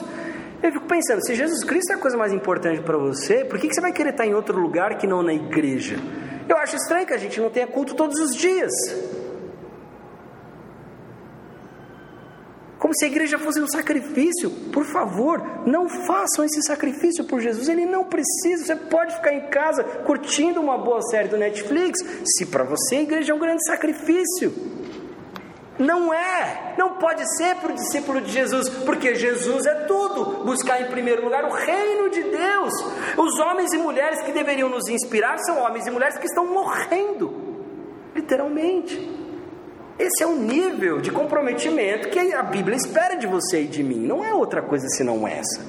[0.62, 3.74] Eu fico pensando: se Jesus Cristo é a coisa mais importante para você, por que
[3.74, 5.98] você vai querer estar em outro lugar que não na igreja?
[6.48, 8.72] Eu acho estranho que a gente não tenha culto todos os dias.
[12.78, 14.50] Como se a igreja fosse um sacrifício.
[14.74, 17.70] Por favor, não façam esse sacrifício por Jesus.
[17.70, 18.66] Ele não precisa.
[18.66, 23.02] Você pode ficar em casa curtindo uma boa série do Netflix, se para você a
[23.04, 24.52] igreja é um grande sacrifício.
[25.82, 30.44] Não é, não pode ser para o discípulo de Jesus, porque Jesus é tudo.
[30.46, 32.72] Buscar em primeiro lugar o reino de Deus.
[33.18, 37.66] Os homens e mulheres que deveriam nos inspirar são homens e mulheres que estão morrendo,
[38.14, 38.96] literalmente.
[39.98, 44.06] Esse é o nível de comprometimento que a Bíblia espera de você e de mim,
[44.06, 45.66] não é outra coisa senão essa.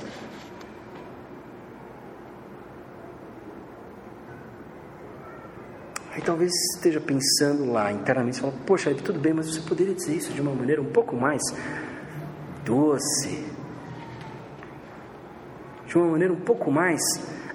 [6.22, 10.32] Aí talvez esteja pensando lá internamente, fala, poxa, tudo bem, mas você poderia dizer isso
[10.32, 11.42] de uma maneira um pouco mais
[12.64, 13.44] doce,
[15.84, 17.02] de uma maneira um pouco mais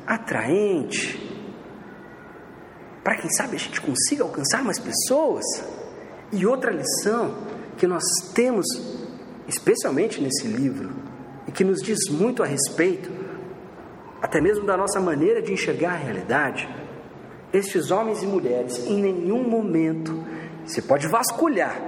[0.06, 1.18] atraente,
[3.06, 5.46] para quem sabe a gente consiga alcançar mais pessoas.
[6.34, 7.38] E outra lição
[7.78, 8.04] que nós
[8.36, 8.66] temos,
[9.48, 10.94] especialmente nesse livro,
[11.48, 13.10] e que nos diz muito a respeito,
[14.22, 16.68] até mesmo da nossa maneira de enxergar a realidade,
[17.54, 20.24] estes homens e mulheres, em nenhum momento,
[20.66, 21.80] você pode vasculhar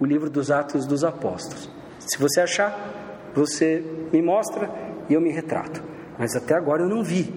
[0.00, 1.70] o livro dos Atos dos Apóstolos.
[1.98, 3.82] Se você achar, você
[4.12, 4.70] me mostra
[5.08, 5.82] e eu me retrato.
[6.18, 7.34] Mas até agora eu não vi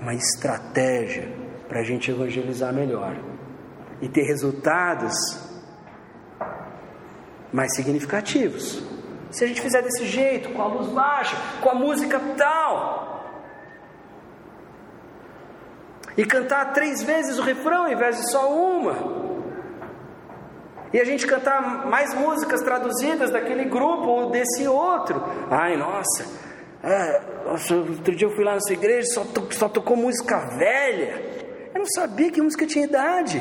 [0.00, 1.28] uma estratégia
[1.68, 3.16] para a gente evangelizar melhor
[4.00, 5.12] e ter resultados
[7.52, 8.82] mais significativos.
[9.30, 13.17] Se a gente fizer desse jeito, com a luz baixa, com a música tal,
[16.18, 19.28] e cantar três vezes o refrão ao invés de só uma.
[20.92, 25.22] E a gente cantar mais músicas traduzidas daquele grupo ou desse outro.
[25.48, 26.26] Ai, nossa,
[26.82, 31.22] é, nossa outro dia eu fui lá nessa igreja só, to, só tocou música velha.
[31.72, 33.40] Eu não sabia que música tinha idade.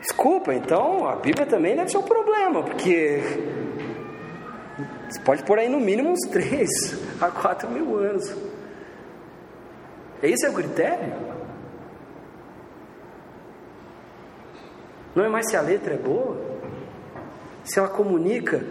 [0.00, 3.22] Desculpa, então a Bíblia também deve ser um problema, porque
[5.08, 6.68] você pode pôr aí no mínimo uns três
[7.18, 8.52] a quatro mil anos.
[10.22, 11.12] Esse é o critério?
[15.14, 16.40] Não é mais se a letra é boa?
[17.64, 18.64] Se ela comunica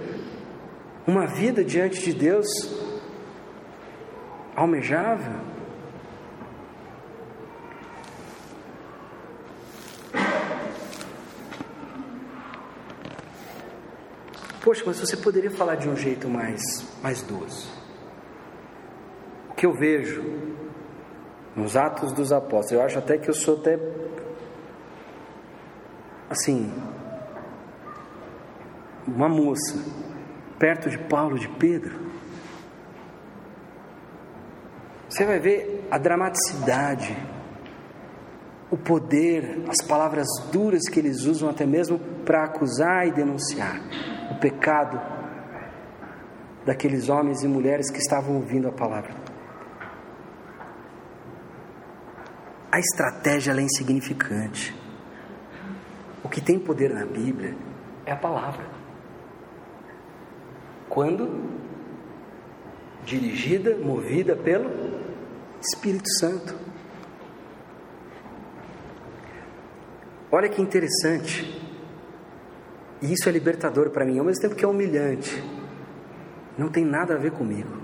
[1.06, 2.48] uma vida diante de Deus
[4.56, 5.52] almejável?
[14.64, 16.62] Poxa, mas você poderia falar de um jeito mais,
[17.02, 17.68] mais doce.
[19.50, 20.22] O que eu vejo
[21.56, 22.72] nos Atos dos Apóstolos.
[22.72, 23.80] Eu acho até que eu sou até
[26.30, 26.72] assim
[29.08, 29.78] uma moça
[30.58, 32.00] perto de Paulo de Pedro.
[35.10, 37.18] Você vai ver a dramaticidade,
[38.70, 43.82] o poder, as palavras duras que eles usam até mesmo para acusar e denunciar
[44.32, 45.02] o pecado
[46.66, 49.21] daqueles homens e mulheres que estavam ouvindo a palavra.
[52.72, 54.74] A estratégia é insignificante.
[56.24, 57.54] O que tem poder na Bíblia
[58.06, 58.66] é a palavra.
[60.88, 61.52] Quando
[63.04, 64.70] dirigida, movida pelo
[65.60, 66.56] Espírito Santo.
[70.32, 71.60] Olha que interessante.
[73.02, 75.44] E isso é libertador para mim, ao mesmo tempo que é humilhante.
[76.58, 77.82] Não tem nada a ver comigo.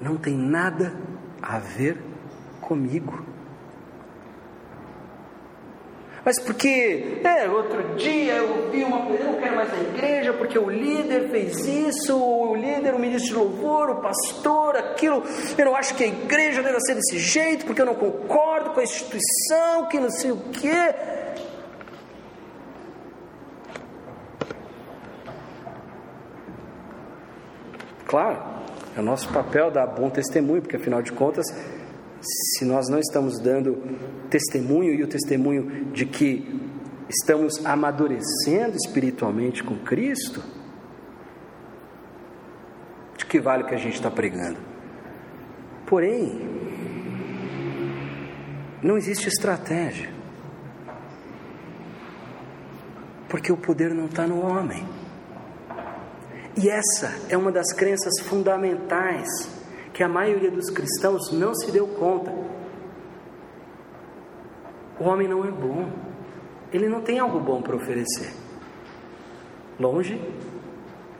[0.00, 0.98] Não tem nada
[1.40, 2.15] a ver comigo.
[6.26, 10.32] Mas porque, é, outro dia eu vi uma coisa, eu não quero mais a igreja,
[10.32, 15.22] porque o líder fez isso, o líder, o ministro de louvor, o pastor, aquilo,
[15.56, 18.80] eu não acho que a igreja deve ser desse jeito, porque eu não concordo com
[18.80, 20.94] a instituição, que não sei o quê.
[28.04, 28.42] Claro,
[28.96, 31.46] é o nosso papel dar bom testemunho, porque afinal de contas
[32.26, 33.76] se nós não estamos dando
[34.28, 36.60] testemunho e o testemunho de que
[37.08, 40.42] estamos amadurecendo espiritualmente com Cristo,
[43.16, 44.58] de que vale o que a gente está pregando?
[45.86, 46.56] Porém,
[48.82, 50.08] Não existe estratégia.
[53.28, 54.86] Porque o poder não está no homem.
[56.56, 59.28] E essa é uma das crenças fundamentais
[59.96, 62.30] que a maioria dos cristãos não se deu conta.
[65.00, 65.90] O homem não é bom,
[66.70, 68.30] ele não tem algo bom para oferecer.
[69.80, 70.20] Longe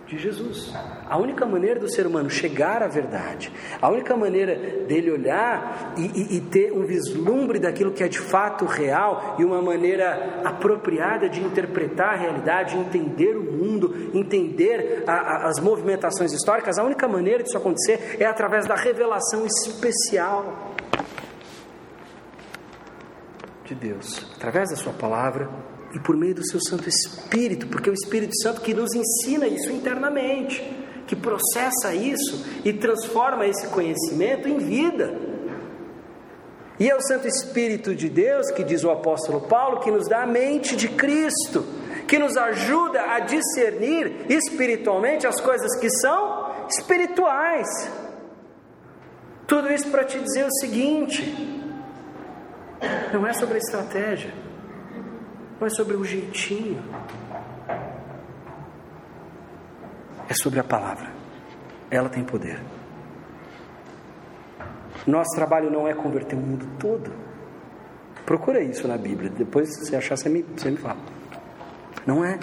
[0.06, 0.72] de Jesus.
[1.08, 3.52] A única maneira do ser humano chegar à verdade,
[3.82, 4.54] a única maneira
[4.86, 9.44] dele olhar e, e, e, ter um vislumbre daquilo que é de fato real e
[9.44, 16.32] uma maneira apropriada de interpretar a realidade, entender o mundo, entender a, a, as movimentações
[16.32, 20.74] históricas, a única maneira disso acontecer é através da revelação especial
[23.64, 25.50] de Deus, através da Sua palavra
[25.96, 29.48] e por meio do seu Santo Espírito, porque é o Espírito Santo que nos ensina
[29.48, 30.62] isso internamente,
[31.06, 35.18] que processa isso e transforma esse conhecimento em vida.
[36.78, 40.24] E é o Santo Espírito de Deus, que diz o apóstolo Paulo, que nos dá
[40.24, 41.64] a mente de Cristo,
[42.06, 47.66] que nos ajuda a discernir espiritualmente as coisas que são espirituais.
[49.46, 51.24] Tudo isso para te dizer o seguinte:
[53.14, 54.45] não é sobre estratégia
[55.60, 56.82] não é sobre o jeitinho,
[60.28, 61.10] é sobre a palavra.
[61.90, 62.60] Ela tem poder.
[65.06, 67.12] Nosso trabalho não é converter o mundo todo.
[68.24, 69.30] Procura isso na Bíblia.
[69.30, 70.98] Depois, se você achar, você me, você me fala.
[72.04, 72.38] Não é.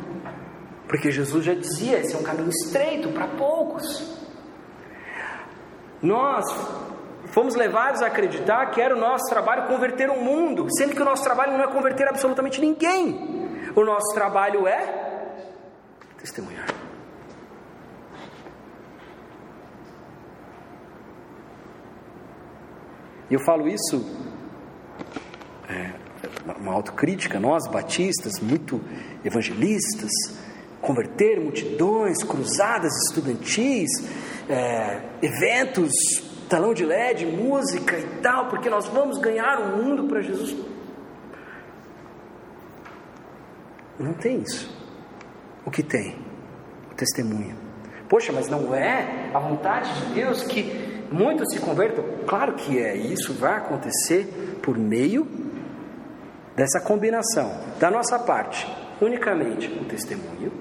[0.87, 4.25] Porque Jesus já dizia: esse é um caminho estreito para poucos.
[6.01, 6.45] Nós
[7.33, 11.05] fomos levados a acreditar que era o nosso trabalho converter o mundo, sendo que o
[11.05, 13.49] nosso trabalho não é converter absolutamente ninguém.
[13.75, 15.33] O nosso trabalho é
[16.19, 16.67] testemunhar.
[23.31, 24.05] E eu falo isso,
[25.67, 25.91] é,
[26.59, 28.79] uma autocrítica, nós batistas, muito
[29.25, 30.11] evangelistas,
[30.79, 33.89] converter multidões, cruzadas estudantis,
[34.47, 35.91] é, eventos
[36.49, 40.55] talão de LED, música e tal, porque nós vamos ganhar o mundo para Jesus.
[43.99, 44.69] Não tem isso.
[45.65, 46.17] O que tem?
[46.91, 47.55] O testemunho.
[48.09, 52.03] Poxa, mas não é a vontade de Deus que muitos se convertam?
[52.27, 52.95] Claro que é.
[52.95, 55.27] Isso vai acontecer por meio
[56.55, 58.67] dessa combinação da nossa parte,
[59.01, 60.51] unicamente o testemunho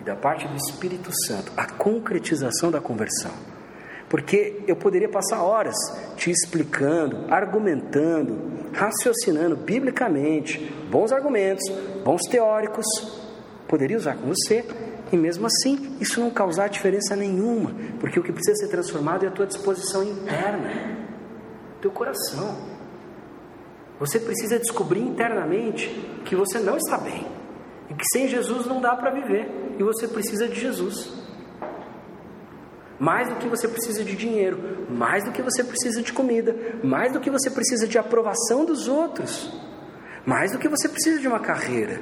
[0.00, 3.32] e da parte do Espírito Santo, a concretização da conversão.
[4.12, 5.74] Porque eu poderia passar horas
[6.16, 11.66] te explicando, argumentando, raciocinando biblicamente, bons argumentos,
[12.04, 12.84] bons teóricos,
[13.66, 14.66] poderia usar com você,
[15.10, 19.28] e mesmo assim isso não causar diferença nenhuma, porque o que precisa ser transformado é
[19.28, 21.08] a tua disposição interna,
[21.80, 22.54] teu coração.
[23.98, 25.88] Você precisa descobrir internamente
[26.26, 27.26] que você não está bem,
[27.88, 29.48] e que sem Jesus não dá para viver,
[29.78, 31.21] e você precisa de Jesus
[33.02, 36.54] mais do que você precisa de dinheiro, mais do que você precisa de comida,
[36.84, 39.52] mais do que você precisa de aprovação dos outros,
[40.24, 42.00] mais do que você precisa de uma carreira.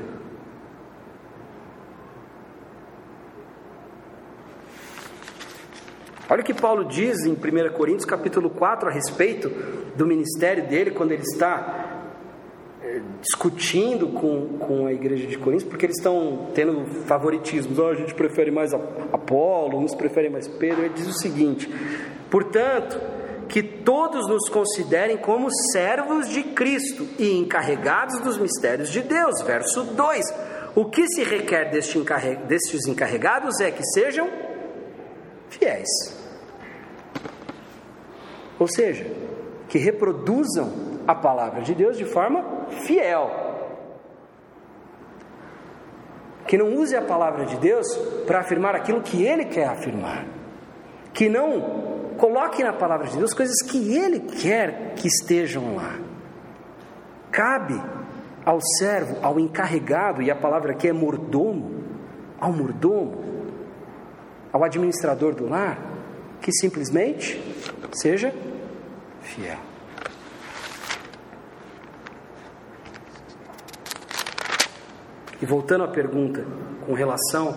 [6.28, 9.48] Olha o que Paulo diz em 1 Coríntios capítulo 4 a respeito
[9.96, 11.89] do ministério dele quando ele está
[13.20, 17.78] discutindo com, com a igreja de Coríntios, porque eles estão tendo favoritismos.
[17.78, 20.84] Oh, a gente prefere mais Apolo, uns preferem mais Pedro.
[20.84, 21.70] Ele diz o seguinte:
[22.30, 22.98] portanto,
[23.48, 29.42] que todos nos considerem como servos de Cristo e encarregados dos mistérios de Deus.
[29.42, 30.24] Verso 2:
[30.74, 32.36] O que se requer deste encarre...
[32.36, 34.28] destes encarregados é que sejam
[35.50, 35.88] fiéis.
[38.58, 39.06] Ou seja,
[39.68, 42.44] que reproduzam a palavra de Deus de forma
[42.86, 43.30] fiel.
[46.46, 47.86] Que não use a palavra de Deus
[48.26, 50.26] para afirmar aquilo que ele quer afirmar.
[51.12, 55.98] Que não coloque na palavra de Deus coisas que ele quer que estejam lá.
[57.30, 57.80] Cabe
[58.44, 61.84] ao servo, ao encarregado, e a palavra aqui é mordomo,
[62.40, 63.22] ao mordomo,
[64.52, 65.78] ao administrador do lar,
[66.40, 67.40] que simplesmente
[67.92, 68.34] seja
[69.20, 69.69] fiel.
[75.40, 76.44] E voltando à pergunta
[76.86, 77.56] com relação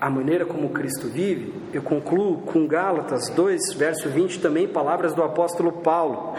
[0.00, 5.22] à maneira como Cristo vive, eu concluo com Gálatas 2, verso 20, também palavras do
[5.22, 6.34] apóstolo Paulo,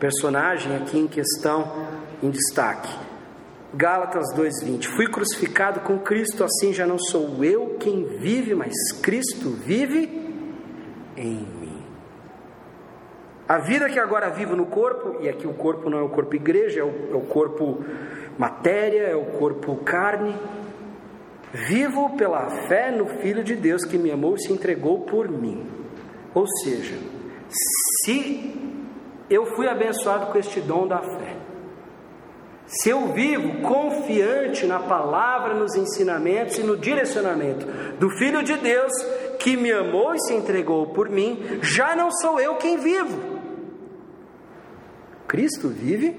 [0.00, 1.70] personagem aqui em questão,
[2.20, 2.90] em destaque.
[3.74, 9.50] Gálatas 2:20 Fui crucificado com Cristo, assim já não sou eu quem vive, mas Cristo
[9.50, 10.10] vive
[11.16, 11.82] em mim.
[13.48, 16.34] A vida que agora vivo no corpo, e aqui o corpo não é o corpo
[16.34, 17.84] igreja, é o, é o corpo
[18.38, 20.34] matéria, é o corpo carne.
[21.52, 25.66] Vivo pela fé no Filho de Deus que me amou e se entregou por mim.
[26.34, 26.96] Ou seja,
[27.50, 28.54] se
[29.28, 31.36] eu fui abençoado com este dom da fé,
[32.66, 37.66] se eu vivo confiante na palavra, nos ensinamentos e no direcionamento
[37.98, 38.92] do Filho de Deus
[39.38, 43.40] que me amou e se entregou por mim, já não sou eu quem vivo.
[45.26, 46.16] Cristo vive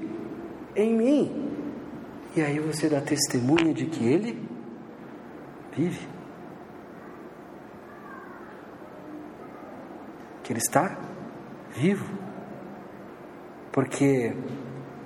[0.75, 1.42] em mim.
[2.35, 4.41] E aí você dá testemunha de que Ele
[5.75, 6.07] vive.
[10.41, 10.97] Que Ele está
[11.75, 12.05] vivo.
[13.71, 14.35] Porque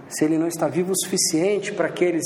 [0.08, 2.24] se Ele não está vivo o suficiente para aqueles,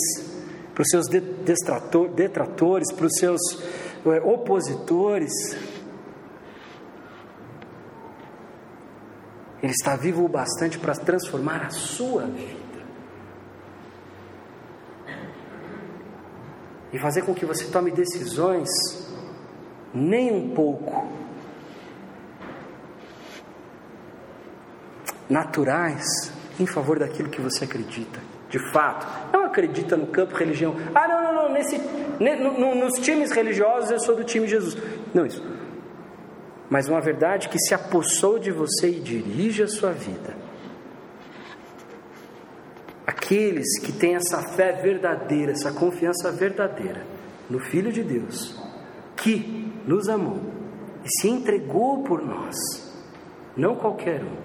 [0.76, 3.42] para os seus detratores, para os seus
[4.06, 5.32] é, opositores,
[9.64, 12.61] Ele está vivo o bastante para transformar a sua vida.
[16.92, 18.70] E fazer com que você tome decisões
[19.94, 21.08] nem um pouco
[25.30, 26.04] naturais
[26.60, 28.20] em favor daquilo que você acredita.
[28.50, 30.76] De fato, não acredita no campo religião.
[30.94, 34.78] Ah, não, não, não, nesse, no, no, nos times religiosos eu sou do time Jesus.
[35.14, 35.42] Não isso
[36.72, 40.34] mas uma verdade que se apossou de você e dirige a sua vida.
[43.12, 47.06] Aqueles que têm essa fé verdadeira, essa confiança verdadeira
[47.50, 48.58] no Filho de Deus,
[49.18, 50.40] que nos amou
[51.04, 52.56] e se entregou por nós,
[53.58, 54.38] não qualquer um,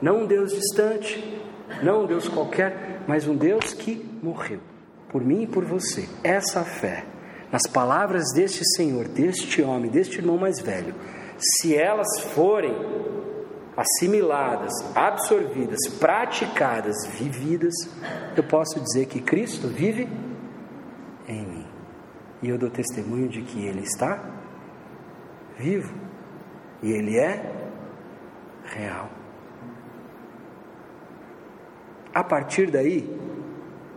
[0.00, 1.42] não um Deus distante,
[1.82, 4.60] não um Deus qualquer, mas um Deus que morreu
[5.10, 6.08] por mim e por você.
[6.24, 7.04] Essa fé,
[7.52, 10.94] nas palavras deste Senhor, deste homem, deste irmão mais velho,
[11.36, 12.74] se elas forem
[13.76, 17.74] assimiladas, absorvidas, praticadas, vividas,
[18.36, 20.08] eu posso dizer que Cristo vive
[21.28, 21.66] em mim.
[22.42, 24.22] E eu dou testemunho de que Ele está
[25.58, 25.94] vivo
[26.82, 27.52] e Ele é
[28.64, 29.10] real.
[32.12, 33.08] A partir daí,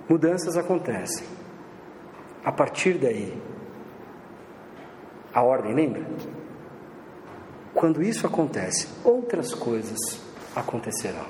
[0.08, 1.26] mudanças acontecem.
[2.46, 3.42] A partir daí,
[5.34, 6.06] a ordem, lembra?
[7.74, 9.98] Quando isso acontece, outras coisas
[10.56, 11.26] acontecerão.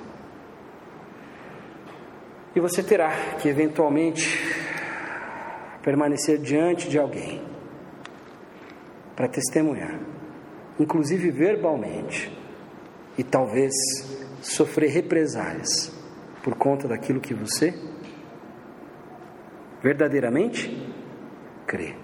[2.56, 4.40] E você terá que eventualmente
[5.82, 7.42] permanecer diante de alguém
[9.16, 10.00] para testemunhar,
[10.80, 12.32] inclusive verbalmente,
[13.18, 13.74] e talvez
[14.42, 15.92] sofrer represálias
[16.44, 17.74] por conta daquilo que você
[19.82, 20.92] verdadeiramente
[21.66, 22.03] crê.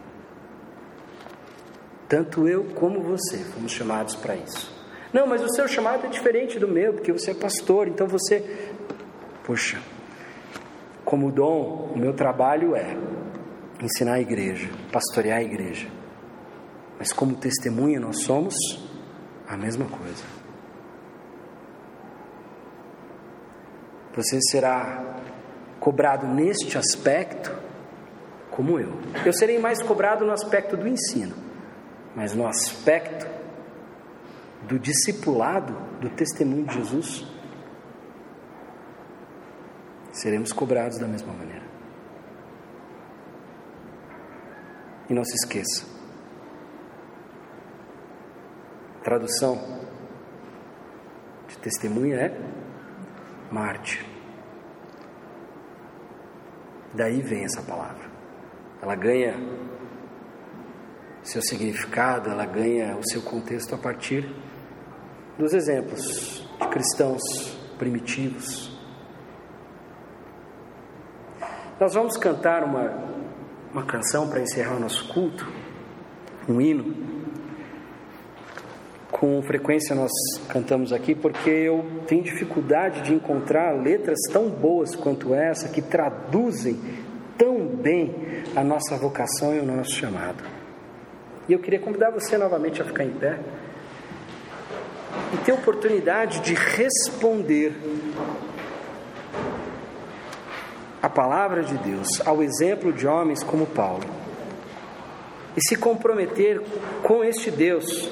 [2.09, 4.75] Tanto eu como você fomos chamados para isso.
[5.13, 8.67] Não, mas o seu chamado é diferente do meu, porque você é pastor, então você.
[9.43, 9.79] Poxa,
[11.05, 12.97] como dom, o meu trabalho é
[13.79, 15.87] ensinar a igreja, pastorear a igreja.
[16.97, 18.55] Mas como testemunha, nós somos
[19.47, 20.23] a mesma coisa.
[24.15, 25.15] Você será
[25.79, 27.55] cobrado neste aspecto
[28.49, 28.93] como eu.
[29.23, 31.48] Eu serei mais cobrado no aspecto do ensino
[32.15, 33.27] mas no aspecto
[34.67, 37.25] do discipulado, do testemunho de Jesus,
[40.11, 41.67] seremos cobrados da mesma maneira.
[45.09, 45.85] E não se esqueça,
[49.03, 49.57] tradução
[51.47, 52.59] de testemunha é
[53.51, 54.05] Marte.
[56.93, 58.07] Daí vem essa palavra.
[58.81, 59.35] Ela ganha
[61.23, 64.27] seu significado, ela ganha o seu contexto a partir
[65.37, 67.21] dos exemplos de cristãos
[67.77, 68.77] primitivos.
[71.79, 72.91] Nós vamos cantar uma,
[73.71, 75.47] uma canção para encerrar o nosso culto,
[76.47, 76.93] um hino.
[79.09, 80.11] Com frequência nós
[80.49, 86.79] cantamos aqui porque eu tenho dificuldade de encontrar letras tão boas quanto essa que traduzem
[87.37, 90.58] tão bem a nossa vocação e o nosso chamado.
[91.49, 93.39] E eu queria convidar você novamente a ficar em pé
[95.33, 97.73] e ter oportunidade de responder
[101.01, 104.05] a palavra de Deus ao exemplo de homens como Paulo
[105.57, 106.61] e se comprometer
[107.01, 108.07] com este Deus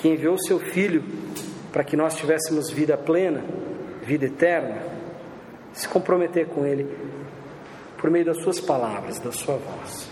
[0.00, 1.04] que enviou seu Filho
[1.72, 3.44] para que nós tivéssemos vida plena,
[4.02, 4.82] vida eterna,
[5.72, 6.84] se comprometer com Ele
[7.96, 10.09] por meio das Suas palavras, da Sua voz.